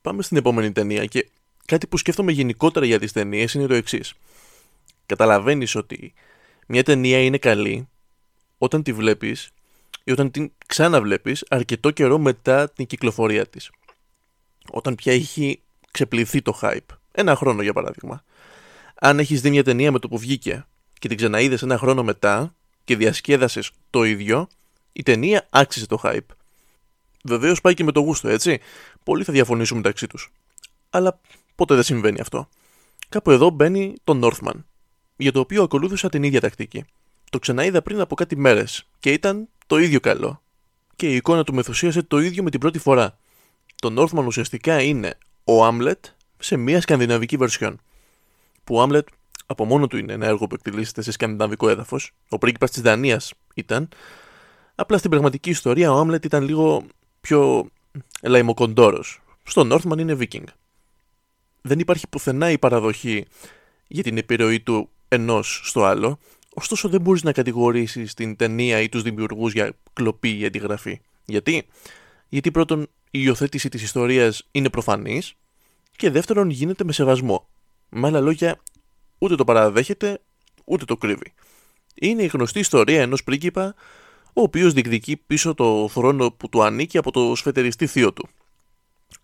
Πάμε 0.00 0.22
στην 0.22 0.36
επόμενη 0.36 0.72
ταινία 0.72 1.04
και 1.04 1.30
κάτι 1.70 1.86
που 1.86 1.96
σκέφτομαι 1.96 2.32
γενικότερα 2.32 2.86
για 2.86 2.98
τις 2.98 3.12
ταινίες 3.12 3.54
είναι 3.54 3.66
το 3.66 3.74
εξής. 3.74 4.14
Καταλαβαίνεις 5.06 5.74
ότι 5.74 6.12
μια 6.66 6.82
ταινία 6.82 7.22
είναι 7.22 7.38
καλή 7.38 7.88
όταν 8.58 8.82
τη 8.82 8.92
βλέπεις 8.92 9.50
ή 10.04 10.12
όταν 10.12 10.30
την 10.30 10.52
ξαναβλέπεις 10.66 11.44
αρκετό 11.48 11.90
καιρό 11.90 12.18
μετά 12.18 12.70
την 12.70 12.86
κυκλοφορία 12.86 13.46
της. 13.46 13.70
Όταν 14.70 14.94
πια 14.94 15.12
έχει 15.12 15.60
ξεπληθεί 15.90 16.42
το 16.42 16.58
hype. 16.62 16.96
Ένα 17.12 17.36
χρόνο 17.36 17.62
για 17.62 17.72
παράδειγμα. 17.72 18.24
Αν 18.94 19.18
έχεις 19.18 19.40
δει 19.40 19.50
μια 19.50 19.64
ταινία 19.64 19.92
με 19.92 19.98
το 19.98 20.08
που 20.08 20.18
βγήκε 20.18 20.66
και 20.98 21.08
την 21.08 21.16
ξαναείδες 21.16 21.62
ένα 21.62 21.78
χρόνο 21.78 22.02
μετά 22.02 22.54
και 22.84 22.96
διασκέδασες 22.96 23.70
το 23.90 24.04
ίδιο, 24.04 24.48
η 24.92 25.02
ταινία 25.02 25.46
άξιζε 25.50 25.86
το 25.86 26.00
hype. 26.04 26.34
Βεβαίως 27.24 27.60
πάει 27.60 27.74
και 27.74 27.84
με 27.84 27.92
το 27.92 28.00
γούστο, 28.00 28.28
έτσι. 28.28 28.60
Πολλοί 29.04 29.24
θα 29.24 29.32
διαφωνήσουν 29.32 29.76
μεταξύ 29.76 30.06
τους. 30.06 30.32
Αλλά 30.90 31.20
Ποτέ 31.60 31.74
δεν 31.74 31.82
συμβαίνει 31.82 32.20
αυτό. 32.20 32.48
Κάπου 33.08 33.30
εδώ 33.30 33.50
μπαίνει 33.50 33.94
το 34.04 34.20
Northman, 34.22 34.54
για 35.16 35.32
το 35.32 35.40
οποίο 35.40 35.62
ακολούθησα 35.62 36.08
την 36.08 36.22
ίδια 36.22 36.40
τακτική. 36.40 36.84
Το 37.30 37.38
ξαναείδα 37.38 37.82
πριν 37.82 38.00
από 38.00 38.14
κάτι 38.14 38.36
μέρες 38.36 38.86
και 38.98 39.12
ήταν 39.12 39.48
το 39.66 39.78
ίδιο 39.78 40.00
καλό. 40.00 40.42
Και 40.96 41.10
η 41.10 41.14
εικόνα 41.14 41.44
του 41.44 41.52
με 41.52 41.58
ενθουσίασε 41.58 42.02
το 42.02 42.18
ίδιο 42.18 42.42
με 42.42 42.50
την 42.50 42.60
πρώτη 42.60 42.78
φορά. 42.78 43.18
Το 43.74 43.94
Northman 43.98 44.24
ουσιαστικά 44.26 44.82
είναι 44.82 45.18
ο 45.44 45.64
Άμλετ 45.64 46.04
σε 46.38 46.56
μια 46.56 46.80
σκανδιναβική 46.80 47.36
βερσιόν. 47.36 47.80
Που 48.64 48.76
ο 48.76 48.82
Άμλετ 48.82 49.08
από 49.46 49.64
μόνο 49.64 49.86
του 49.86 49.96
είναι 49.96 50.12
ένα 50.12 50.26
έργο 50.26 50.46
που 50.46 50.54
εκτελήσεται 50.54 51.02
σε 51.02 51.12
σκανδιναβικό 51.12 51.68
έδαφος. 51.68 52.12
Ο 52.28 52.38
πρίγκιπας 52.38 52.70
της 52.70 52.82
Δανίας 52.82 53.32
ήταν. 53.54 53.88
Απλά 54.74 54.98
στην 54.98 55.10
πραγματική 55.10 55.50
ιστορία 55.50 55.92
ο 55.92 55.98
Άμλετ 55.98 56.24
ήταν 56.24 56.44
λίγο 56.44 56.82
πιο 57.20 57.66
λαϊμοκοντόρος. 58.22 59.22
Στο 59.42 59.68
Northman 59.70 59.98
είναι 59.98 60.16
Viking. 60.20 60.44
Δεν 61.62 61.78
υπάρχει 61.78 62.08
πουθενά 62.08 62.50
η 62.50 62.58
παραδοχή 62.58 63.26
για 63.86 64.02
την 64.02 64.16
επιρροή 64.16 64.60
του 64.60 64.88
ενός 65.08 65.60
στο 65.64 65.84
άλλο, 65.84 66.18
ωστόσο 66.54 66.88
δεν 66.88 67.00
μπορείς 67.00 67.22
να 67.22 67.32
κατηγορήσεις 67.32 68.14
την 68.14 68.36
ταινία 68.36 68.80
ή 68.80 68.88
τους 68.88 69.02
δημιουργούς 69.02 69.52
για 69.52 69.72
κλοπή 69.92 70.38
ή 70.38 70.44
αντιγραφή. 70.44 71.00
Γιατί; 71.24 71.66
Γιατί 72.28 72.50
πρώτον 72.50 72.82
η 72.82 72.88
υιοθέτηση 73.10 73.68
της 73.68 73.82
ιστορίας 73.82 74.48
είναι 74.50 74.70
προφανής 74.70 75.34
και 75.96 76.10
δεύτερον 76.10 76.50
γίνεται 76.50 76.84
με 76.84 76.92
σεβασμό. 76.92 77.48
Με 77.88 78.06
άλλα 78.06 78.20
λόγια, 78.20 78.58
ούτε 79.18 79.34
το 79.34 79.44
παραδέχεται, 79.44 80.20
ούτε 80.64 80.84
το 80.84 80.96
κρύβει. 80.96 81.32
Είναι 81.94 82.22
η 82.22 82.26
γνωστή 82.26 82.58
ιστορία 82.58 83.02
ενός 83.02 83.24
πρίγκιπα, 83.24 83.74
ο 84.32 84.42
οποίος 84.42 84.72
διεκδικεί 84.72 85.16
πίσω 85.16 85.54
το 85.54 85.88
θρόνο 85.90 86.30
που 86.30 86.48
του 86.48 86.62
ανήκει 86.62 86.98
από 86.98 87.10
το 87.10 87.34
σφετεριστή 87.34 87.86
θείο 87.86 88.12
του. 88.12 88.28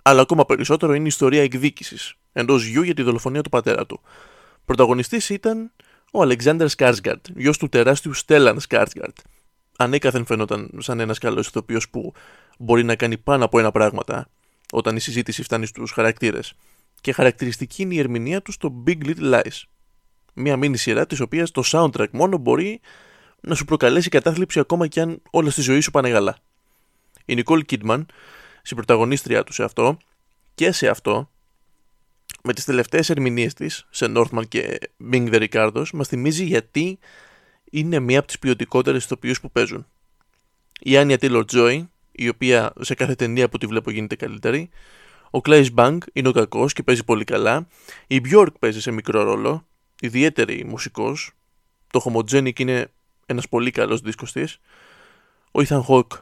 Αλλά 0.02 0.21
ακόμα 0.21 0.47
περισσότερο 0.47 0.95
είναι 0.95 1.05
η 1.05 1.07
ιστορία 1.07 1.43
εκδίκησης 1.43 2.16
ενό 2.37 2.57
γιου 2.57 2.83
για 2.83 2.95
τη 2.95 3.02
δολοφονία 3.02 3.43
του 3.43 3.49
πατέρα 3.49 3.87
του. 3.87 4.00
Πρωταγωνιστής 4.64 5.28
ήταν 5.28 5.73
ο 6.12 6.23
Αλεξάνδρ 6.23 6.66
Σκάρσγκαρτ, 6.66 7.26
γιος 7.37 7.59
του 7.59 7.69
τεράστιου 7.69 8.12
Στέλλαν 8.12 8.61
Σκάρσγκαρτ. 8.61 9.16
Ανέκαθεν 9.76 10.26
φαίνονταν 10.26 10.71
σαν 10.78 11.00
ένας 11.00 11.19
καλός 11.19 11.47
ηθοποιός 11.47 11.88
που 11.88 12.12
μπορεί 12.59 12.85
να 12.85 12.95
κάνει 12.97 13.19
πάνω 13.19 13.45
από 13.45 13.59
ένα 13.59 13.71
πράγματα 13.71 14.28
όταν 14.73 14.97
η 14.97 15.00
συζήτηση 15.00 15.43
φτάνει 15.43 15.66
στους 15.66 15.90
χαρακτήρες. 15.90 16.55
Και 17.00 17.12
χαρακτηριστική 17.12 17.83
είναι 17.83 17.95
η 17.95 17.99
ερμηνεία 17.99 18.43
του 18.43 18.52
στο 18.52 18.83
Big 18.87 19.05
Little 19.05 19.35
Lies. 19.35 19.62
Μια 20.35 20.57
μίνι 20.57 20.76
σειρά 20.76 21.07
της 21.07 21.21
οποίας 21.21 21.50
το 21.50 21.62
soundtrack 21.66 22.11
μόνο 22.11 22.37
μπορεί 22.37 22.81
να 23.40 23.55
σου 23.55 23.64
προκαλέσει 23.64 24.09
κατάθλιψη 24.09 24.59
ακόμα 24.59 24.87
και 24.87 25.00
αν 25.00 25.23
όλα 25.31 25.50
στη 25.50 25.61
ζωή 25.61 25.81
σου 25.81 25.90
πάνε 25.90 26.11
καλά. 26.11 26.37
Η 27.25 27.35
Νικόλ 27.35 27.64
Κίτμαν, 27.64 28.07
συμπροταγωνίστρια 28.62 29.45
του 29.45 29.52
σε 29.52 29.62
αυτό 29.64 29.97
και 30.55 30.73
σε 30.73 30.88
αυτό, 30.88 31.31
με 32.47 32.53
τις 32.53 32.65
τελευταίες 32.65 33.11
ερμηνείες 33.11 33.55
της 33.55 33.87
σε 33.91 34.12
Northman 34.17 34.49
και 34.49 34.79
Bing 35.12 35.35
the 35.35 35.49
Ricardos 35.49 35.87
μας 35.93 36.09
θυμίζει 36.09 36.45
γιατί 36.45 36.99
είναι 37.71 37.99
μία 37.99 38.19
από 38.19 38.26
τις 38.26 38.38
ποιοτικότερες 38.38 39.05
ηθοποιούς 39.05 39.41
που 39.41 39.50
παίζουν. 39.50 39.87
Η 40.81 40.97
Άνια 40.97 41.17
Taylor 41.21 41.45
Joy, 41.53 41.87
η 42.12 42.29
οποία 42.29 42.73
σε 42.81 42.95
κάθε 42.95 43.15
ταινία 43.15 43.49
που 43.49 43.59
τη 43.59 43.67
βλέπω 43.67 43.91
γίνεται 43.91 44.17
καλύτερη, 44.17 44.69
ο 45.31 45.38
Claes 45.45 45.67
Bang 45.75 45.99
είναι 46.12 46.29
ο 46.29 46.33
κακός 46.33 46.73
και 46.73 46.83
παίζει 46.83 47.05
πολύ 47.05 47.25
καλά, 47.25 47.69
η 48.07 48.21
Björk 48.25 48.53
παίζει 48.59 48.81
σε 48.81 48.91
μικρό 48.91 49.23
ρόλο, 49.23 49.67
ιδιαίτερη 50.00 50.65
μουσικός, 50.65 51.33
το 51.91 52.00
Homogenic 52.05 52.59
είναι 52.59 52.91
ένας 53.26 53.49
πολύ 53.49 53.71
καλός 53.71 54.00
δίσκος 54.00 54.33
της, 54.33 54.61
ο 55.53 55.61
Ethan 55.69 55.83
Hawke 55.88 56.21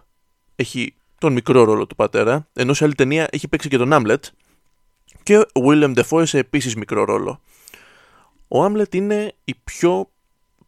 έχει 0.57 0.95
τον 1.19 1.33
μικρό 1.33 1.65
ρόλο 1.65 1.87
του 1.87 1.95
πατέρα, 1.95 2.49
ενώ 2.53 2.75
σε 2.75 2.85
άλλη 2.85 2.95
ταινία 2.95 3.29
έχει 3.31 3.49
παίξει 3.49 3.69
και 3.69 3.77
τον 3.77 3.91
Hamlet, 3.93 4.21
και 5.25 5.37
ο 5.39 5.61
William 5.67 5.95
Defoe 5.97 6.23
σε 6.27 6.39
επίσης 6.39 6.77
μικρό 6.77 7.05
ρόλο. 7.05 7.41
Ο 8.49 8.65
Άμλετ 8.65 8.95
είναι 8.95 9.35
η 9.45 9.55
πιο 9.65 10.11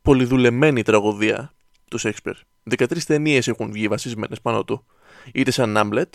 πολυδουλεμένη 0.02 0.82
τραγωδία 0.82 1.52
του 1.90 1.98
Σέξπιρ. 1.98 2.34
13 2.70 2.98
ταινίες 3.06 3.48
έχουν 3.48 3.72
βγει 3.72 3.88
βασισμένες 3.88 4.40
πάνω 4.40 4.64
του. 4.64 4.84
Είτε 5.32 5.50
σαν 5.50 5.76
Άμλετ, 5.76 6.14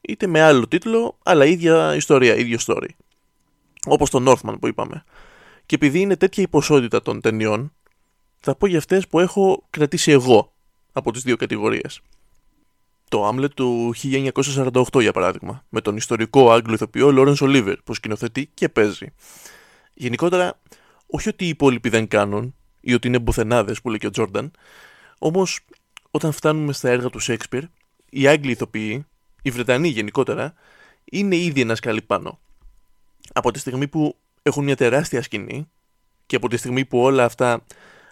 είτε 0.00 0.26
με 0.26 0.40
άλλο 0.40 0.68
τίτλο, 0.68 1.18
αλλά 1.22 1.44
ίδια 1.44 1.94
ιστορία, 1.94 2.36
ίδιο 2.36 2.58
story. 2.66 2.88
Όπως 3.86 4.10
το 4.10 4.24
Northman 4.26 4.54
που 4.60 4.66
είπαμε. 4.66 5.04
Και 5.66 5.74
επειδή 5.74 6.00
είναι 6.00 6.16
τέτοια 6.16 6.42
η 6.42 6.48
ποσότητα 6.48 7.02
των 7.02 7.20
ταινιών, 7.20 7.72
θα 8.38 8.54
πω 8.54 8.66
για 8.66 8.78
αυτές 8.78 9.08
που 9.08 9.20
έχω 9.20 9.66
κρατήσει 9.70 10.10
εγώ 10.10 10.52
από 10.92 11.12
τις 11.12 11.22
δύο 11.22 11.36
κατηγορίες 11.36 12.00
το 13.12 13.26
Άμλετ 13.26 13.52
του 13.54 13.94
1948 14.02 15.00
για 15.00 15.12
παράδειγμα, 15.12 15.64
με 15.68 15.80
τον 15.80 15.96
ιστορικό 15.96 16.52
Άγγλο 16.52 16.74
ηθοποιό 16.74 17.12
Λόρεν 17.12 17.36
Ολίβερ 17.40 17.76
που 17.76 17.94
σκηνοθετεί 17.94 18.50
και 18.54 18.68
παίζει. 18.68 19.06
Γενικότερα, 19.94 20.60
όχι 21.06 21.28
ότι 21.28 21.44
οι 21.44 21.48
υπόλοιποι 21.48 21.88
δεν 21.88 22.08
κάνουν 22.08 22.54
ή 22.80 22.94
ότι 22.94 23.08
είναι 23.08 23.18
μπουθενάδες 23.18 23.80
που 23.80 23.88
λέει 23.88 23.98
και 23.98 24.06
ο 24.06 24.10
Τζόρνταν, 24.10 24.50
όμως 25.18 25.60
όταν 26.10 26.32
φτάνουμε 26.32 26.72
στα 26.72 26.90
έργα 26.90 27.10
του 27.10 27.18
Σέξπιρ, 27.18 27.64
οι 28.10 28.26
Άγγλοι 28.26 28.50
ηθοποιοί, 28.50 29.06
οι 29.42 29.50
Βρετανοί 29.50 29.88
γενικότερα, 29.88 30.54
είναι 31.04 31.36
ήδη 31.36 31.60
ένας 31.60 31.78
σκάλι 31.78 32.02
πάνω. 32.02 32.38
Από 33.32 33.50
τη 33.50 33.58
στιγμή 33.58 33.88
που 33.88 34.16
έχουν 34.42 34.64
μια 34.64 34.76
τεράστια 34.76 35.22
σκηνή 35.22 35.70
και 36.26 36.36
από 36.36 36.48
τη 36.48 36.56
στιγμή 36.56 36.84
που 36.84 36.98
όλα 37.00 37.24
αυτά 37.24 37.64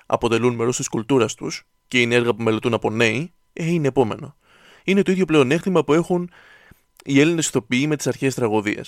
αποτελούν 0.07 0.55
μέρος 0.55 0.77
της 0.77 0.89
κουλτούρας 0.89 1.35
τους 1.35 1.67
και 1.89 2.01
είναι 2.01 2.15
έργα 2.15 2.35
που 2.35 2.43
μελετούν 2.43 2.75
από 2.75 2.91
νέοι, 2.91 3.33
ε, 3.53 3.65
είναι 3.65 3.89
επόμενο 3.89 4.35
είναι 4.85 5.03
το 5.03 5.13
ίδιο 5.13 5.25
πλεονέκτημα 5.25 5.85
που 5.85 5.93
έχουν 5.93 6.31
οι 7.05 7.21
Έλληνες 7.21 7.47
ηθοποιοί 7.47 7.85
με 7.89 7.97
τις 7.97 8.07
αρχαίε 8.07 8.33
τραγωδίε. 8.33 8.81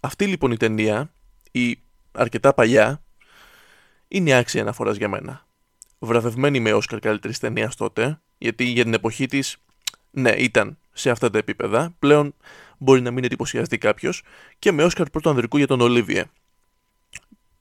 Αυτή 0.00 0.26
λοιπόν 0.26 0.52
η 0.52 0.56
ταινία, 0.56 1.12
η 1.50 1.78
αρκετά 2.12 2.54
παλιά, 2.54 3.02
είναι 4.08 4.34
άξια 4.34 4.62
αναφοράς 4.62 4.96
για 4.96 5.08
μένα. 5.08 5.46
Βραβευμένη 5.98 6.60
με 6.60 6.72
Όσκαρ 6.72 6.98
καλύτερης 6.98 7.38
ταινίας 7.38 7.76
τότε, 7.76 8.20
γιατί 8.38 8.64
για 8.64 8.84
την 8.84 8.94
εποχή 8.94 9.26
της, 9.26 9.56
ναι, 10.10 10.30
ήταν 10.30 10.78
σε 10.92 11.10
αυτά 11.10 11.30
τα 11.30 11.38
επίπεδα. 11.38 11.94
Πλέον 11.98 12.34
μπορεί 12.78 13.00
να 13.00 13.10
μην 13.10 13.24
εντυπωσιαστεί 13.24 13.78
κάποιος 13.78 14.22
και 14.58 14.72
με 14.72 14.84
Όσκαρ 14.84 15.10
πρώτο 15.10 15.30
ανδρικού 15.30 15.56
για 15.56 15.66
τον 15.66 15.80
Ολίβιε. 15.80 16.24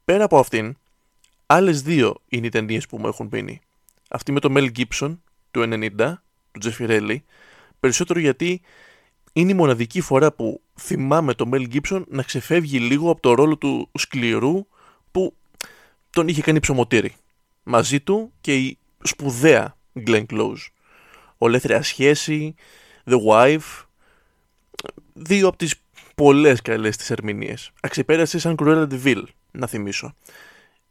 Πέρα 0.05 0.23
από 0.23 0.39
αυτήν, 0.39 0.77
άλλες 1.45 1.81
δύο 1.81 2.21
είναι 2.27 2.45
οι 2.45 2.49
ταινίες 2.49 2.87
που 2.87 2.97
μου 2.97 3.07
έχουν 3.07 3.29
μείνει. 3.31 3.61
Αυτή 4.09 4.31
με 4.31 4.39
τον 4.39 4.51
Μέλ 4.51 4.69
Γκίψον 4.69 5.23
του 5.51 5.61
90 5.97 6.13
του 6.51 6.59
Τζεφιρέλη, 6.59 7.23
περισσότερο 7.79 8.19
γιατί 8.19 8.61
είναι 9.33 9.51
η 9.51 9.55
μοναδική 9.55 10.01
φορά 10.01 10.31
που 10.31 10.61
θυμάμαι 10.79 11.33
τον 11.33 11.47
Μέλ 11.47 11.67
Γκίψον 11.67 12.05
να 12.09 12.23
ξεφεύγει 12.23 12.79
λίγο 12.79 13.11
από 13.11 13.21
το 13.21 13.33
ρόλο 13.33 13.57
του 13.57 13.89
σκληρού 13.93 14.67
που 15.11 15.35
τον 16.09 16.27
είχε 16.27 16.41
κάνει 16.41 16.59
ψωμοτήρι. 16.59 17.15
Μαζί 17.63 17.99
του 17.99 18.31
και 18.41 18.55
η 18.55 18.77
σπουδαία 19.03 19.77
Glenn 20.07 20.25
Close. 20.25 20.67
Ολέθρια 21.37 21.83
σχέση, 21.83 22.55
The 23.05 23.17
Wife, 23.29 23.85
δύο 25.13 25.47
από 25.47 25.57
τις 25.57 25.75
πολλές 26.15 26.61
καλές 26.61 26.97
της 26.97 27.09
ερμηνείες. 27.09 27.71
Αξιπέρασε 27.81 28.39
σαν 28.39 28.55
Cruella 28.59 28.87
de 28.89 29.03
Vil, 29.03 29.23
να 29.51 29.67
θυμίσω. 29.67 30.15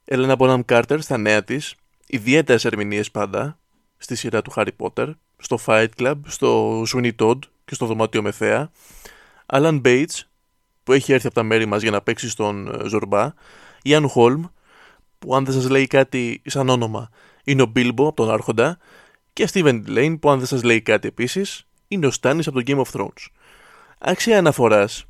Έλενα 0.04 0.36
Bonham 0.38 0.60
Carter 0.64 0.98
στα 1.00 1.16
νέα 1.16 1.44
της, 1.44 1.74
ιδιαίτερες 2.06 2.64
ερμηνείες 2.64 3.10
πάντα, 3.10 3.58
στη 4.02 4.16
σειρά 4.16 4.42
του 4.42 4.52
Harry 4.54 4.68
Potter, 4.78 5.10
στο 5.36 5.58
Fight 5.66 5.88
Club, 5.98 6.14
στο 6.26 6.82
Sweeney 6.82 7.12
Todd 7.18 7.38
και 7.64 7.74
στο 7.74 7.86
Δωμάτιο 7.86 8.22
Μεθέα. 8.22 8.70
Alan 9.46 9.80
Bates, 9.82 10.20
που 10.82 10.92
έχει 10.92 11.12
έρθει 11.12 11.26
από 11.26 11.34
τα 11.34 11.42
μέρη 11.42 11.66
μας 11.66 11.82
για 11.82 11.90
να 11.90 12.02
παίξει 12.02 12.28
στον 12.28 12.68
ε, 12.68 12.88
Ζορμπά. 12.88 13.32
Ian 13.84 14.06
Holm, 14.14 14.40
που 15.18 15.34
αν 15.34 15.44
δεν 15.44 15.54
σας 15.54 15.68
λέει 15.68 15.86
κάτι 15.86 16.42
σαν 16.46 16.68
όνομα, 16.68 17.10
είναι 17.44 17.62
ο 17.62 17.72
Bilbo 17.76 17.94
από 17.96 18.14
τον 18.14 18.30
Άρχοντα. 18.30 18.78
Και 19.32 19.48
Steven 19.52 19.82
Lane, 19.86 20.16
που 20.20 20.30
αν 20.30 20.38
δεν 20.38 20.46
σας 20.46 20.62
λέει 20.62 20.80
κάτι 20.80 21.08
επίσης, 21.08 21.66
είναι 21.88 22.06
ο 22.06 22.10
Stannis 22.20 22.46
από 22.46 22.62
το 22.62 22.62
Game 22.66 22.82
of 22.82 23.00
Thrones. 23.00 23.26
Άξια 23.98 24.38
αναφοράς, 24.38 25.04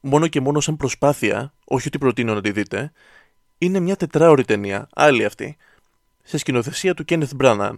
μόνο 0.00 0.26
και 0.26 0.40
μόνο 0.40 0.60
σαν 0.60 0.76
προσπάθεια, 0.76 1.52
όχι 1.64 1.88
ότι 1.88 1.98
προτείνω 1.98 2.34
να 2.34 2.40
τη 2.40 2.50
δείτε, 2.50 2.92
είναι 3.58 3.80
μια 3.80 3.96
τετράωρη 3.96 4.44
ταινία, 4.44 4.88
άλλη 4.94 5.24
αυτή, 5.24 5.56
σε 6.22 6.38
σκηνοθεσία 6.38 6.94
του 6.94 7.04
Kenneth 7.08 7.36
Branagh, 7.40 7.74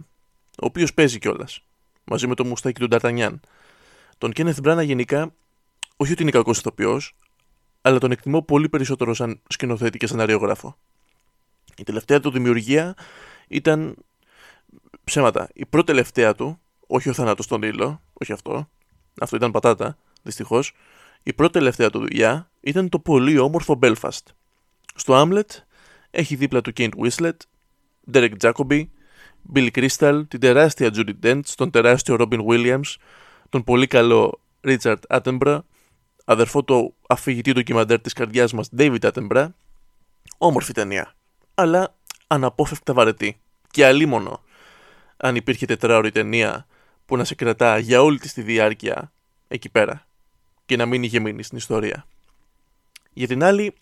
ο 0.61 0.65
οποίος 0.65 0.93
παίζει 0.93 1.19
κιόλας. 1.19 1.63
Μαζί 2.03 2.27
με 2.27 2.35
το 2.35 2.45
μουστάκι 2.45 2.79
του 2.79 2.87
Νταρτανιάν. 2.87 3.39
Τον 4.17 4.31
Κένεθ 4.31 4.59
Μπράνα 4.59 4.81
γενικά, 4.81 5.33
όχι 5.97 6.11
ότι 6.11 6.21
είναι 6.21 6.31
κακός 6.31 6.57
ηθοποιός, 6.57 7.15
αλλά 7.81 7.97
τον 7.97 8.11
εκτιμώ 8.11 8.41
πολύ 8.41 8.69
περισσότερο 8.69 9.13
σαν 9.13 9.41
σκηνοθέτη 9.47 9.97
και 9.97 10.07
σεναριογράφο. 10.07 10.77
Η 11.77 11.83
τελευταία 11.83 12.19
του 12.19 12.31
δημιουργία 12.31 12.95
ήταν 13.47 13.95
ψέματα. 15.03 15.49
Η 15.53 15.65
πρώτη 15.65 15.85
τελευταία 15.85 16.35
του, 16.35 16.59
όχι 16.87 17.09
ο 17.09 17.13
θάνατος 17.13 17.45
στον 17.45 17.61
ήλιο, 17.61 18.01
όχι 18.13 18.31
αυτό, 18.31 18.69
αυτό 19.19 19.35
ήταν 19.35 19.51
πατάτα, 19.51 19.97
δυστυχώς. 20.23 20.73
Η 21.23 21.33
πρώτη 21.33 21.53
τελευταία 21.53 21.89
του 21.89 21.99
δουλειά 21.99 22.49
ήταν 22.61 22.89
το 22.89 22.99
πολύ 22.99 23.37
όμορφο 23.37 23.79
Belfast. 23.81 24.23
Στο 24.95 25.13
Άμλετ 25.15 25.51
έχει 26.11 26.35
δίπλα 26.35 26.61
του 26.61 26.71
Kate 26.77 26.89
Winslet, 26.97 27.37
Derek 28.11 28.31
Jacobi, 28.41 28.85
Bill 29.53 29.69
Crystal, 29.71 30.23
την 30.27 30.39
τεράστια 30.39 30.89
Judy 30.93 31.13
Dent, 31.23 31.41
τον 31.55 31.71
τεράστιο 31.71 32.15
Robin 32.19 32.45
Williams, 32.45 32.95
τον 33.49 33.63
πολύ 33.63 33.87
καλό 33.87 34.39
Richard 34.63 34.99
Attenborough, 35.07 35.59
αδερφό 36.25 36.63
του 36.63 36.95
αφηγητή 37.07 37.53
ντοκιμαντέρ 37.53 38.01
της 38.01 38.13
καρδιάς 38.13 38.53
μας 38.53 38.69
David 38.77 38.99
Attenborough. 38.99 39.49
Όμορφη 40.37 40.73
ταινία, 40.73 41.13
αλλά 41.53 41.95
αναπόφευκτα 42.27 42.93
βαρετή. 42.93 43.39
Και 43.71 43.85
αλίμονο, 43.85 44.41
αν 45.17 45.35
υπήρχε 45.35 45.65
τετράωρη 45.65 46.11
ταινία 46.11 46.67
που 47.05 47.17
να 47.17 47.23
σε 47.23 47.35
κρατά 47.35 47.77
για 47.77 48.01
όλη 48.01 48.19
της 48.19 48.33
τη 48.33 48.41
διάρκεια 48.41 49.11
εκεί 49.47 49.69
πέρα 49.69 50.07
και 50.65 50.75
να 50.75 50.85
μην 50.85 51.03
είχε 51.03 51.19
μείνει 51.19 51.43
στην 51.43 51.57
ιστορία. 51.57 52.05
Για 53.13 53.27
την 53.27 53.43
άλλη, 53.43 53.73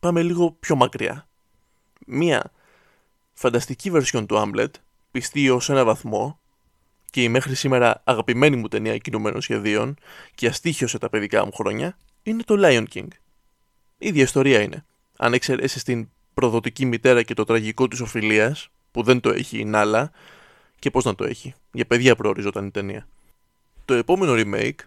πάμε 0.00 0.22
λίγο 0.22 0.52
πιο 0.52 0.76
μακριά. 0.76 1.28
μία 2.06 2.52
φανταστική 3.38 3.90
βερσιόν 3.90 4.26
του 4.26 4.38
Άμπλετ, 4.38 4.74
πιστή 5.10 5.50
ως 5.50 5.70
ένα 5.70 5.84
βαθμό, 5.84 6.40
και 7.10 7.22
η 7.22 7.28
μέχρι 7.28 7.54
σήμερα 7.54 8.02
αγαπημένη 8.04 8.56
μου 8.56 8.68
ταινία 8.68 8.98
κινουμένων 8.98 9.40
σχεδίων 9.40 9.96
και 10.34 10.46
αστήχιωσε 10.46 10.98
τα 10.98 11.08
παιδικά 11.08 11.44
μου 11.44 11.52
χρόνια, 11.52 11.98
είναι 12.22 12.42
το 12.42 12.54
Lion 12.58 12.84
King. 12.94 13.08
Η 13.98 14.06
ίδια 14.06 14.22
ιστορία 14.22 14.60
είναι. 14.60 14.84
Αν 15.16 15.32
εξαιρέσεις 15.32 15.82
την 15.82 16.08
προδοτική 16.34 16.84
μητέρα 16.84 17.22
και 17.22 17.34
το 17.34 17.44
τραγικό 17.44 17.88
της 17.88 18.00
οφειλίας, 18.00 18.68
που 18.90 19.02
δεν 19.02 19.20
το 19.20 19.30
έχει 19.30 19.58
η 19.58 19.64
Νάλα, 19.64 20.10
και 20.78 20.90
πώς 20.90 21.04
να 21.04 21.14
το 21.14 21.24
έχει. 21.24 21.54
Για 21.72 21.86
παιδιά 21.86 22.16
προοριζόταν 22.16 22.66
η 22.66 22.70
ταινία. 22.70 23.08
Το 23.84 23.94
επόμενο 23.94 24.32
remake 24.36 24.84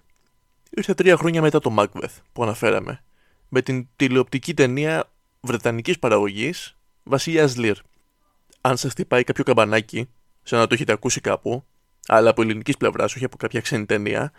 ήρθε 0.70 0.94
τρία 0.94 1.18
χρόνια 1.18 1.42
μετά 1.42 1.60
το 1.60 1.76
Macbeth 1.78 2.16
που 2.34 2.44
αναφέραμε, 2.44 3.04
με 3.50 3.62
την 3.62 3.88
τηλεοπτική 3.96 4.54
ταινία 4.54 5.12
βρετανικής 5.42 6.00
παραγωγής 6.00 6.78
Βασιλιάς 7.04 7.58
Λίρ. 7.58 7.78
Αν 8.62 8.78
σας 8.78 8.92
χτυπάει 8.92 9.24
κάποιο 9.24 9.44
καμπανάκι, 9.44 10.10
σαν 10.44 10.60
να 10.60 10.68
το 10.68 10.74
έχετε 10.74 10.92
ακούσει 10.92 11.22
κάπου, 11.22 11.66
αλλά 12.08 12.30
από 12.30 12.42
ελληνικής 12.42 12.78
πλευράς, 12.78 13.16
όχι 13.16 13.26
από 13.26 13.38
κάποια 13.38 13.62
ξένη 13.62 13.86
ταινία, 13.86 14.32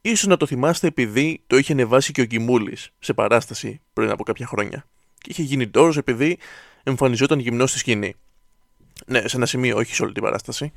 ίσως 0.00 0.26
να 0.26 0.36
το 0.36 0.46
θυμάστε 0.46 0.86
επειδή 0.86 1.42
το 1.46 1.56
είχε 1.56 1.72
ανεβάσει 1.72 2.12
και 2.12 2.20
ο 2.20 2.24
Κιμούλη 2.24 2.76
σε 2.98 3.12
παράσταση 3.12 3.80
πριν 3.92 4.10
από 4.10 4.24
κάποια 4.24 4.46
χρόνια. 4.46 4.84
Και 5.18 5.30
είχε 5.30 5.42
γίνει 5.42 5.68
τόρο 5.68 5.92
επειδή 5.96 6.38
εμφανιζόταν 6.82 7.38
γυμνός 7.38 7.70
στη 7.70 7.78
σκηνή. 7.78 8.14
Ναι, 9.06 9.28
σε 9.28 9.36
ένα 9.36 9.46
σημείο, 9.46 9.76
όχι 9.76 9.94
σε 9.94 10.02
όλη 10.02 10.12
την 10.12 10.22
παράσταση. 10.22 10.72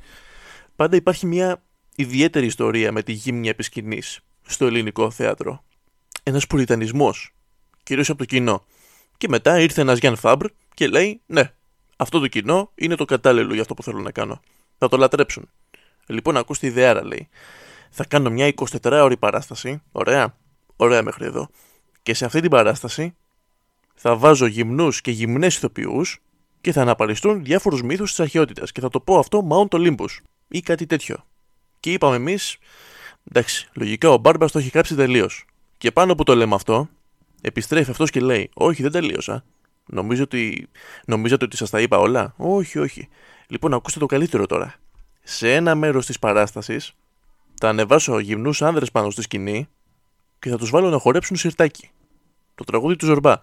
Πάντα 0.76 0.96
υπάρχει 0.96 1.26
μια 1.26 1.62
ιδιαίτερη 1.96 2.46
ιστορία 2.46 2.92
με 2.92 3.02
τη 3.02 3.12
γύμνια 3.12 3.50
επισκηνή 3.50 4.02
στο 4.46 4.66
ελληνικό 4.66 5.10
θέατρο. 5.10 5.64
Ένας 6.22 6.46
πουριτανισμός, 6.46 7.34
κυρίως 7.82 8.08
από 8.08 8.18
το 8.18 8.24
κοινό. 8.24 8.66
Και 9.16 9.28
μετά 9.28 9.60
ήρθε 9.60 9.80
ένας 9.80 9.98
Γιάνν 9.98 10.16
Φάμπρ 10.16 10.46
και 10.74 10.88
λέει: 10.88 11.20
Ναι, 11.26 11.52
αυτό 12.00 12.20
το 12.20 12.26
κοινό 12.26 12.70
είναι 12.74 12.94
το 12.94 13.04
κατάλληλο 13.04 13.52
για 13.52 13.60
αυτό 13.60 13.74
που 13.74 13.82
θέλω 13.82 14.00
να 14.00 14.10
κάνω. 14.10 14.40
Θα 14.78 14.88
το 14.88 14.96
λατρέψουν. 14.96 15.48
Λοιπόν, 16.06 16.36
ακούστε 16.36 16.66
τη 16.66 16.72
ιδέα, 16.72 17.04
λέει. 17.04 17.28
Θα 17.90 18.04
κάνω 18.04 18.30
μια 18.30 18.54
24ωρη 18.82 19.14
παράσταση. 19.18 19.82
Ωραία. 19.92 20.36
Ωραία 20.76 21.02
μέχρι 21.02 21.24
εδώ. 21.24 21.48
Και 22.02 22.14
σε 22.14 22.24
αυτή 22.24 22.40
την 22.40 22.50
παράσταση 22.50 23.14
θα 23.94 24.16
βάζω 24.16 24.46
γυμνούς 24.46 25.00
και 25.00 25.10
γυμνές 25.10 25.56
ηθοποιούς 25.56 26.20
και 26.60 26.72
θα 26.72 26.80
αναπαριστούν 26.80 27.44
διάφορους 27.44 27.82
μύθους 27.82 28.10
της 28.10 28.20
αρχαιότητας. 28.20 28.72
Και 28.72 28.80
θα 28.80 28.88
το 28.88 29.00
πω 29.00 29.18
αυτό 29.18 29.46
Mount 29.50 29.76
Olympus 29.78 30.16
ή 30.48 30.60
κάτι 30.60 30.86
τέτοιο. 30.86 31.24
Και 31.80 31.92
είπαμε 31.92 32.16
εμείς, 32.16 32.56
εντάξει, 33.30 33.68
λογικά 33.72 34.10
ο 34.10 34.16
Μπάρμπας 34.16 34.52
το 34.52 34.58
έχει 34.58 34.70
κάψει 34.70 34.94
τελείως. 34.94 35.44
Και 35.78 35.90
πάνω 35.90 36.14
που 36.14 36.22
το 36.22 36.34
λέμε 36.34 36.54
αυτό, 36.54 36.88
επιστρέφει 37.40 37.90
αυτός 37.90 38.10
και 38.10 38.20
λέει: 38.20 38.50
Όχι, 38.54 38.82
δεν 38.82 38.92
τελείωσα. 38.92 39.44
Νομίζω 39.88 40.22
ότι... 40.22 40.68
Νομίζατε 41.06 41.44
ότι 41.44 41.56
σας 41.56 41.70
τα 41.70 41.80
είπα 41.80 41.98
όλα; 41.98 42.34
Όχι, 42.36 42.78
όχι. 42.78 43.08
Λοιπόν, 43.46 43.74
ακούστε 43.74 43.98
το 43.98 44.06
καλύτερο 44.06 44.46
τώρα. 44.46 44.74
Σε 45.22 45.54
ένα 45.54 45.74
μέρος 45.74 46.06
της 46.06 46.18
παράστασης 46.18 46.92
θα 47.54 47.68
ανεβάσω 47.68 48.18
γυμνούς 48.18 48.62
άνδρες 48.62 48.90
πάνω 48.90 49.10
στη 49.10 49.22
σκηνή 49.22 49.68
και 50.38 50.50
θα 50.50 50.56
τους 50.56 50.70
βάλω 50.70 50.88
να 50.88 50.98
χορέψουν 50.98 51.36
σιρτάκι. 51.36 51.90
Το 52.54 52.64
τραγούδι 52.64 52.96
του 52.96 53.06
Ζορμπά. 53.06 53.34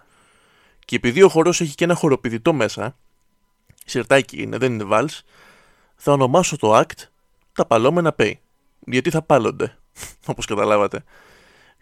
Και 0.84 0.96
επειδή 0.96 1.22
ο 1.22 1.28
χορός 1.28 1.60
έχει 1.60 1.74
και 1.74 1.84
ένα 1.84 1.94
χοροπηδητό 1.94 2.52
μέσα, 2.52 2.96
σιρτάκι 3.84 4.42
είναι, 4.42 4.58
δεν 4.58 4.72
είναι 4.72 4.84
βάλς, 4.84 5.22
θα 5.96 6.12
ονομάσω 6.12 6.56
το 6.56 6.78
act 6.78 7.08
τα 7.52 7.66
παλόμενα 7.66 8.14
pay. 8.18 8.32
Γιατί 8.86 9.10
θα 9.10 9.22
πάλλονται, 9.22 9.78
όπως 10.26 10.46
καταλάβατε. 10.46 11.04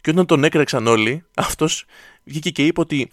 Και 0.04 0.10
όταν 0.10 0.26
τον 0.26 0.44
έκραξαν 0.44 0.86
όλοι, 0.86 1.24
αυτός 1.34 1.84
βγήκε 2.24 2.50
και 2.50 2.66
είπε 2.66 2.80
ότι 2.80 3.10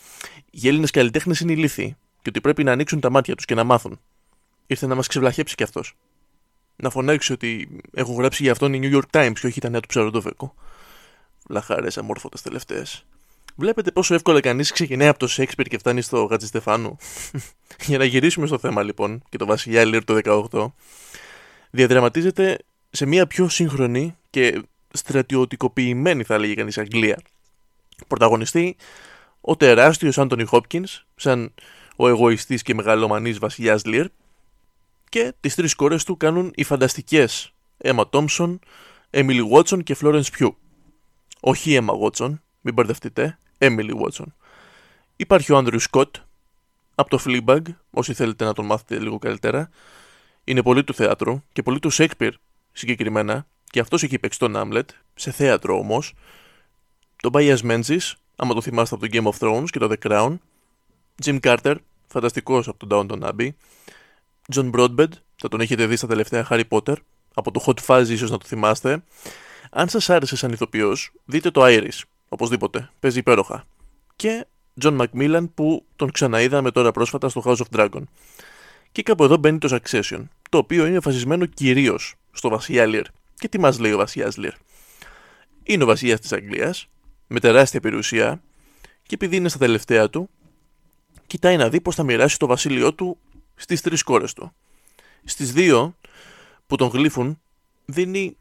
οι 0.52 0.68
Έλληνες 0.68 0.92
καλλιτέχνες 0.92 1.40
είναι 1.40 1.52
ηλίθιοι 1.52 1.96
και 2.22 2.30
ότι 2.30 2.42
πρέπει 2.42 2.64
να 2.64 2.72
ανοίξουν 2.72 3.00
τα 3.00 3.10
μάτια 3.10 3.36
τους 3.36 3.46
και 3.46 3.56
να 3.56 3.64
μάθουν. 3.64 4.00
Ήρθε 4.68 4.88
να 4.88 4.96
μας 4.96 5.08
ξεβλαχέψει 5.08 5.56
κι 5.56 5.64
αυτός. 5.64 5.98
Να 6.76 6.90
φωνάξεις 6.90 7.30
ότι 7.30 7.80
έχω 7.94 8.14
γράψει 8.14 8.44
για 8.44 8.52
αυτόν 8.52 8.74
η 8.74 8.80
New 8.84 8.96
York 8.96 9.20
Times 9.20 9.34
και 9.40 9.48
όχι 9.48 9.60
τα 9.60 9.70
νέα 9.70 9.80
του 9.80 9.88
ψαροντόβεκο. 9.88 10.56
Λαχάρε 11.50 11.88
αμόρφωτε 11.96 12.38
τελευταίες. 12.44 13.06
Βλέπετε 13.56 13.92
πόσο 13.92 14.14
εύκολα 14.14 14.40
κανείς 14.40 14.72
ξεκινάει 14.72 15.08
από 15.08 15.20
το 15.20 15.28
Σέξπιρ 15.28 15.68
και 15.68 15.78
φτάνει 15.78 16.02
στο 16.02 16.38
Στεφάνου. 16.40 16.98
για 17.88 17.98
να 17.98 18.06
γυρίσουμε 18.06 18.48
στο 18.48 18.58
θέμα 18.58 18.84
λοιπόν 18.84 19.24
και 19.30 19.38
το 19.38 19.46
Βασιλιά 19.46 19.86
Λίρ 19.86 20.04
το 20.04 20.20
18, 20.52 20.66
διαδραματίζεται 21.70 22.58
σε 22.90 23.06
μια 23.06 23.28
πιο 23.28 23.50
σύγχρονη 23.50 24.16
και 24.30 24.62
στρατιωτικοποιημένη 24.94 26.24
θα 26.24 26.34
έλεγε 26.34 26.54
κανείς 26.54 26.78
Αγγλία. 26.78 27.22
Πρωταγωνιστεί 28.08 28.76
ο 29.42 29.56
τεράστιος 29.56 30.18
Άντωνι 30.18 30.44
Χόπκινς 30.44 31.06
σαν 31.16 31.54
ο 31.96 32.08
εγωιστής 32.08 32.62
και 32.62 32.74
μεγαλομανής 32.74 33.40
βασιλιάς 33.40 33.86
Λίρ 33.86 34.08
και 35.10 35.34
τις 35.40 35.56
τρεις 35.56 35.76
κόρες 35.76 36.04
του 36.04 36.18
κάνουν 36.18 36.52
οι 36.56 36.64
φανταστικές 36.64 37.54
Έμα 37.78 38.10
Τόμσον, 38.10 38.60
Έμιλι 39.10 39.42
Βότσον 39.42 39.84
και 39.84 39.94
Φλόρενς 39.94 40.30
Πιού. 40.30 40.58
Όχι 41.40 41.74
Έμα 41.74 41.96
Βότσον, 41.96 42.42
μην 42.62 42.74
μπερδευτείτε, 42.74 43.40
Έμιλι 43.58 43.94
Βότσον. 43.94 44.36
Υπάρχει 45.16 45.52
ο 45.52 45.58
Άντριου 45.58 45.80
Σκοτ 45.80 46.16
από 46.96 47.10
το 47.10 47.20
Fleabag, 47.26 47.62
όσοι 47.92 48.14
θέλετε 48.14 48.46
να 48.46 48.54
τον 48.54 48.66
μάθετε 48.66 49.00
λίγο 49.00 49.20
καλύτερα. 49.20 49.70
Είναι 50.44 50.64
πολύ 50.64 50.84
του 50.84 50.94
θέατρου 50.94 51.44
και 51.54 51.62
πολύ 51.62 51.80
του 51.80 51.90
Σέκπιρ 51.90 52.34
συγκεκριμένα 52.72 53.48
και 53.72 53.80
αυτός 53.80 54.04
έχει 54.04 54.20
παίξει 54.20 54.40
τον 54.40 54.56
Άμλετ, 54.56 54.90
σε 55.16 55.32
θέατρο 55.32 55.78
όμως. 55.78 56.14
Τον 57.16 57.32
Μπάια 57.32 57.58
Μένζη, 57.64 57.98
άμα 58.36 58.54
το 58.54 58.62
θυμάστε 58.62 58.96
από 58.96 59.08
το 59.08 59.12
Game 59.14 59.32
of 59.32 59.48
Thrones 59.48 59.70
και 59.70 59.80
το 59.80 59.92
The 59.92 60.08
Crown. 60.08 60.38
Jim 61.24 61.40
Carter, 61.40 61.76
φανταστικός 62.08 62.68
από 62.68 62.88
τον 62.88 63.08
Downton 63.10 63.30
Abbey. 63.30 63.50
John 64.54 64.72
Broadbent, 64.72 65.12
θα 65.36 65.48
τον 65.48 65.62
έχετε 65.62 65.86
δει 65.86 65.96
στα 65.96 66.08
τελευταία 66.08 66.48
Harry 66.50 66.64
Potter. 66.70 66.96
Από 67.34 67.52
το 67.52 67.64
Hot 67.66 67.86
Fuzz, 67.86 68.06
ίσως 68.10 68.32
να 68.32 68.38
το 68.38 68.46
θυμάστε. 68.48 69.04
Αν 69.72 69.90
σας 69.90 70.10
άρεσε 70.10 70.36
σαν 70.36 70.52
ηθοποιός, 70.52 71.12
δείτε 71.26 71.52
το 71.52 71.62
Iris, 71.66 72.02
οπωσδήποτε. 72.30 72.90
Παίζει 73.00 73.20
υπέροχα. 73.20 73.64
Και 74.16 74.46
John 74.82 75.02
Macmillan 75.02 75.50
που 75.54 75.86
τον 75.96 76.12
ξαναείδαμε 76.12 76.72
τώρα 76.72 76.92
πρόσφατα 76.92 77.30
στο 77.30 77.44
House 77.46 77.56
of 77.58 77.80
Dragon. 77.80 78.04
Και 78.92 79.04
κάπου 79.04 79.24
εδώ 79.24 79.38
μπαίνει 79.38 79.58
το 79.58 79.80
Succession, 79.82 80.24
το 80.50 80.58
οποίο 80.58 80.86
είναι 80.86 81.00
βασισμένο 81.00 81.46
κυρίως 81.46 82.16
στο 82.32 82.50
Βασιλιά 82.50 82.86
Λίρ. 82.86 83.06
Και 83.42 83.48
τι 83.48 83.60
μας 83.60 83.80
λέει 83.80 83.92
ο 83.92 83.98
Βασιλιάς 83.98 84.38
Λίρ. 84.38 84.54
Είναι 85.64 85.84
ο 85.84 85.86
βασιλιάς 85.86 86.20
της 86.20 86.32
Αγγλίας, 86.32 86.88
με 87.28 87.40
τεράστια 87.40 87.80
περιουσία, 87.80 88.42
και 89.04 89.16
επειδή 89.16 89.36
είναι 89.36 89.50
στα 89.50 89.58
τελευταία 89.58 90.10
του, 90.10 90.30
κοιτάει 91.28 91.58
να 91.58 91.70
δει 91.70 91.82
πώς 91.82 91.96
θα 91.96 92.04
μοιράσει 92.04 92.40
το 92.40 92.48
βασίλειό 92.48 92.94
του 92.94 93.18
στις 93.56 93.82
τρεις 93.82 94.04
κόρες 94.04 94.34
του. 94.34 94.52
Στις 95.24 95.54
δύο 95.54 95.96
που 96.68 96.76
τον 96.76 96.90
γλύφουν, 96.90 97.42
δίνει 97.86 98.38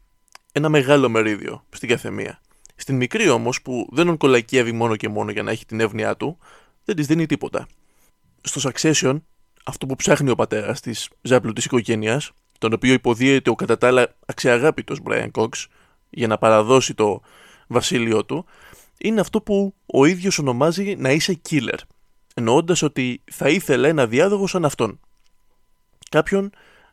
ένα 0.51 0.69
μεγάλο 0.69 1.09
μερίδιο 1.09 1.65
στην 1.69 1.89
καθεμία. 1.89 2.41
Στην 2.75 2.95
μικρή 2.95 3.29
όμως, 3.29 3.61
που 3.61 3.87
δεν 3.91 4.05
τον 4.05 4.17
κολακεύει 4.17 4.71
μόνο 4.71 4.95
και 4.95 5.09
μόνο 5.09 5.31
για 5.31 5.43
να 5.43 5.51
έχει 5.51 5.65
την 5.65 5.79
εύνοιά 5.79 6.15
του, 6.17 6.37
δεν 6.85 6.95
της 6.95 7.07
δίνει 7.07 7.25
τίποτα. 7.25 7.67
Στο 8.41 8.69
Succession, 8.69 9.21
αυτό 9.63 9.85
που 9.85 9.95
ψάχνει 9.95 10.29
ο 10.29 10.35
πατέρας 10.35 10.79
της 10.81 11.09
ζάπλου 11.21 11.53
της 11.53 11.65
οικογένειας, 11.65 12.31
τον 12.61 12.73
οποίο 12.73 12.93
υποδίεται 12.93 13.49
ο 13.49 13.55
κατά 13.55 13.77
τα 13.77 13.87
άλλα 13.87 14.15
αξιαγάπητος 14.25 14.99
Brian 15.05 15.31
Cox 15.31 15.49
για 16.09 16.27
να 16.27 16.37
παραδώσει 16.37 16.93
το 16.93 17.21
βασίλειό 17.67 18.25
του, 18.25 18.45
είναι 18.97 19.19
αυτό 19.19 19.41
που 19.41 19.75
ο 19.85 20.05
ίδιος 20.05 20.39
ονομάζει 20.39 20.95
να 20.95 21.11
είσαι 21.11 21.41
killer, 21.49 21.77
εννοώντας 22.33 22.81
ότι 22.81 23.21
θα 23.31 23.49
ήθελε 23.49 23.87
ένα 23.87 24.07
διάδογο 24.07 24.47
σαν 24.47 24.65
αυτόν. 24.65 24.99
Κάποιον 26.09 26.49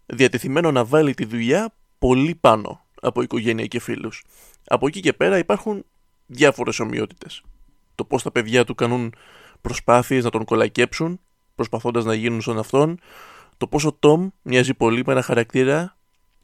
διατεθειμένο 0.06 0.70
να 0.70 0.84
βάλει 0.84 1.14
τη 1.14 1.24
δουλειά 1.24 1.74
πολύ 1.98 2.34
πάνω 2.34 2.86
από 3.00 3.22
οικογένεια 3.22 3.66
και 3.66 3.80
φίλους. 3.80 4.24
Από 4.64 4.86
εκεί 4.86 5.00
και 5.00 5.12
πέρα 5.12 5.38
υπάρχουν 5.38 5.84
διάφορες 6.26 6.78
ομοιότητες. 6.78 7.42
Το 7.94 8.04
πώς 8.04 8.22
τα 8.22 8.30
παιδιά 8.30 8.64
του 8.64 8.74
κάνουν 8.74 9.14
προσπάθειες 9.60 10.24
να 10.24 10.30
τον 10.30 10.44
κολακέψουν, 10.44 11.20
προσπαθώντας 11.54 12.04
να 12.04 12.14
γίνουν 12.14 12.40
σαν 12.40 12.58
αυτόν, 12.58 13.00
το 13.58 13.66
πόσο 13.66 13.98
Tom 14.02 14.28
μοιάζει 14.42 14.74
πολύ 14.74 15.02
με 15.06 15.12
ένα 15.12 15.22
χαρακτήρα, 15.22 15.96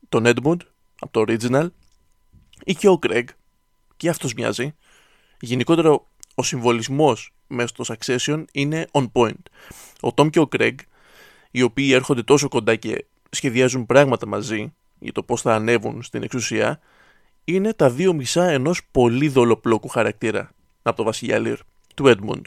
τον 0.08 0.22
Edmund, 0.26 0.56
από 1.00 1.10
το 1.10 1.24
original, 1.26 1.68
ή 2.64 2.74
και 2.74 2.88
ο 2.88 2.98
Greg, 3.02 3.24
και 3.96 4.08
αυτός 4.08 4.34
μοιάζει. 4.34 4.74
Γενικότερα 5.40 6.00
ο 6.34 6.42
συμβολισμός 6.42 7.32
μέσα 7.46 7.66
στο 7.66 7.94
Succession 7.94 8.44
είναι 8.52 8.86
on 8.92 9.10
point. 9.12 9.42
Ο 10.00 10.08
Tom 10.14 10.30
και 10.30 10.40
ο 10.40 10.48
Greg, 10.56 10.74
οι 11.50 11.62
οποίοι 11.62 11.90
έρχονται 11.94 12.22
τόσο 12.22 12.48
κοντά 12.48 12.76
και 12.76 13.04
σχεδιάζουν 13.30 13.86
πράγματα 13.86 14.26
μαζί 14.26 14.74
για 14.98 15.12
το 15.12 15.22
πώς 15.22 15.40
θα 15.40 15.54
ανέβουν 15.54 16.02
στην 16.02 16.22
εξουσία, 16.22 16.80
είναι 17.44 17.72
τα 17.72 17.90
δύο 17.90 18.12
μισά 18.12 18.50
ενός 18.50 18.80
πολύ 18.90 19.28
δολοπλόκου 19.28 19.88
χαρακτήρα 19.88 20.50
από 20.82 20.96
το 20.96 21.02
βασιλιά 21.02 21.38
Λίρ, 21.38 21.58
του 21.94 22.04
Edmund. 22.06 22.42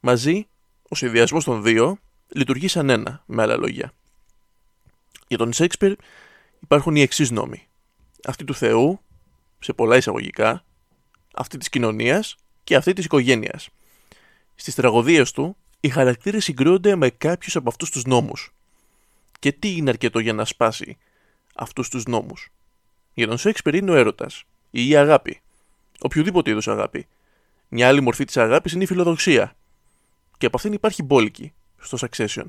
Μαζί, 0.00 0.46
ο 0.88 0.94
συνδυασμό 0.94 1.38
των 1.38 1.62
δύο 1.62 1.98
λειτουργεί 2.34 2.68
σαν 2.68 2.90
ένα, 2.90 3.22
με 3.26 3.42
άλλα 3.42 3.56
λόγια. 3.56 3.92
Για 5.28 5.38
τον 5.38 5.52
Σέξπιρ 5.52 5.96
υπάρχουν 6.60 6.96
οι 6.96 7.00
εξής 7.00 7.30
νόμοι. 7.30 7.66
Αυτή 8.24 8.44
του 8.44 8.54
Θεού, 8.54 9.00
σε 9.58 9.72
πολλά 9.72 9.96
εισαγωγικά, 9.96 10.64
αυτή 11.34 11.58
της 11.58 11.68
κοινωνίας 11.68 12.36
και 12.64 12.76
αυτή 12.76 12.92
της 12.92 13.04
οικογένειας. 13.04 13.68
Στις 14.54 14.74
τραγωδίες 14.74 15.32
του 15.32 15.56
οι 15.80 15.88
χαρακτήρες 15.88 16.44
συγκρούονται 16.44 16.96
με 16.96 17.10
κάποιους 17.10 17.56
από 17.56 17.68
αυτούς 17.68 17.90
τους 17.90 18.04
νόμους. 18.04 18.54
Και 19.38 19.52
τι 19.52 19.76
είναι 19.76 19.90
αρκετό 19.90 20.18
για 20.18 20.32
να 20.32 20.44
σπάσει 20.44 20.98
αυτούς 21.54 21.88
τους 21.88 22.04
νόμους; 22.04 22.52
Για 23.14 23.26
τον 23.26 23.38
Σέξπερ 23.38 23.74
είναι 23.74 23.90
ο 23.90 23.94
έρωτας 23.94 24.44
ή 24.70 24.88
η 24.88 24.96
αγάπη. 24.96 25.40
Οποιοδήποτε 26.00 26.50
είδους 26.50 26.68
αγάπη. 26.68 27.06
Μια 27.68 27.88
άλλη 27.88 28.00
μορφή 28.00 28.24
της 28.24 28.36
αγάπης 28.36 28.72
είναι 28.72 28.82
η 28.84 28.86
φιλοδοξία. 28.86 29.56
Και 30.38 30.46
από 30.46 30.56
αυτήν 30.56 30.72
υπάρχει 30.72 31.02
μπόλικη 31.02 31.52
στο 31.82 31.98
Succession. 32.00 32.44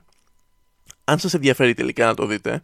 Αν 1.04 1.20
σας 1.20 1.34
ενδιαφέρει 1.34 1.74
τελικά 1.74 2.06
να 2.06 2.14
το 2.14 2.26
δείτε, 2.26 2.64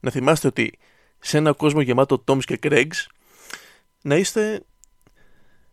να 0.00 0.10
θυμάστε 0.10 0.46
ότι 0.46 0.78
σε 1.18 1.36
ένα 1.38 1.52
κόσμο 1.52 1.80
γεμάτο 1.80 2.24
Toms 2.26 2.44
και 2.44 2.58
Craigs, 2.62 3.06
να 4.02 4.16
είστε. 4.16 4.64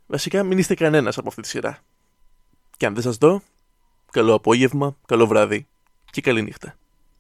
Βασικά, 0.06 0.44
μην 0.44 0.58
είστε 0.58 0.74
κανένας 0.74 1.18
από 1.18 1.28
αυτή 1.28 1.42
τη 1.42 1.48
σειρά. 1.48 1.80
Και 2.78 2.86
αν 2.86 2.94
δεν 2.94 3.04
σας 3.04 3.18
δω, 3.18 3.42
καλό 4.12 4.34
απόγευμα, 4.34 4.98
καλό 5.06 5.28
βράδυ 5.28 5.68
και 6.12 6.22
καλή 6.22 6.42
νύχτα. 6.42 6.78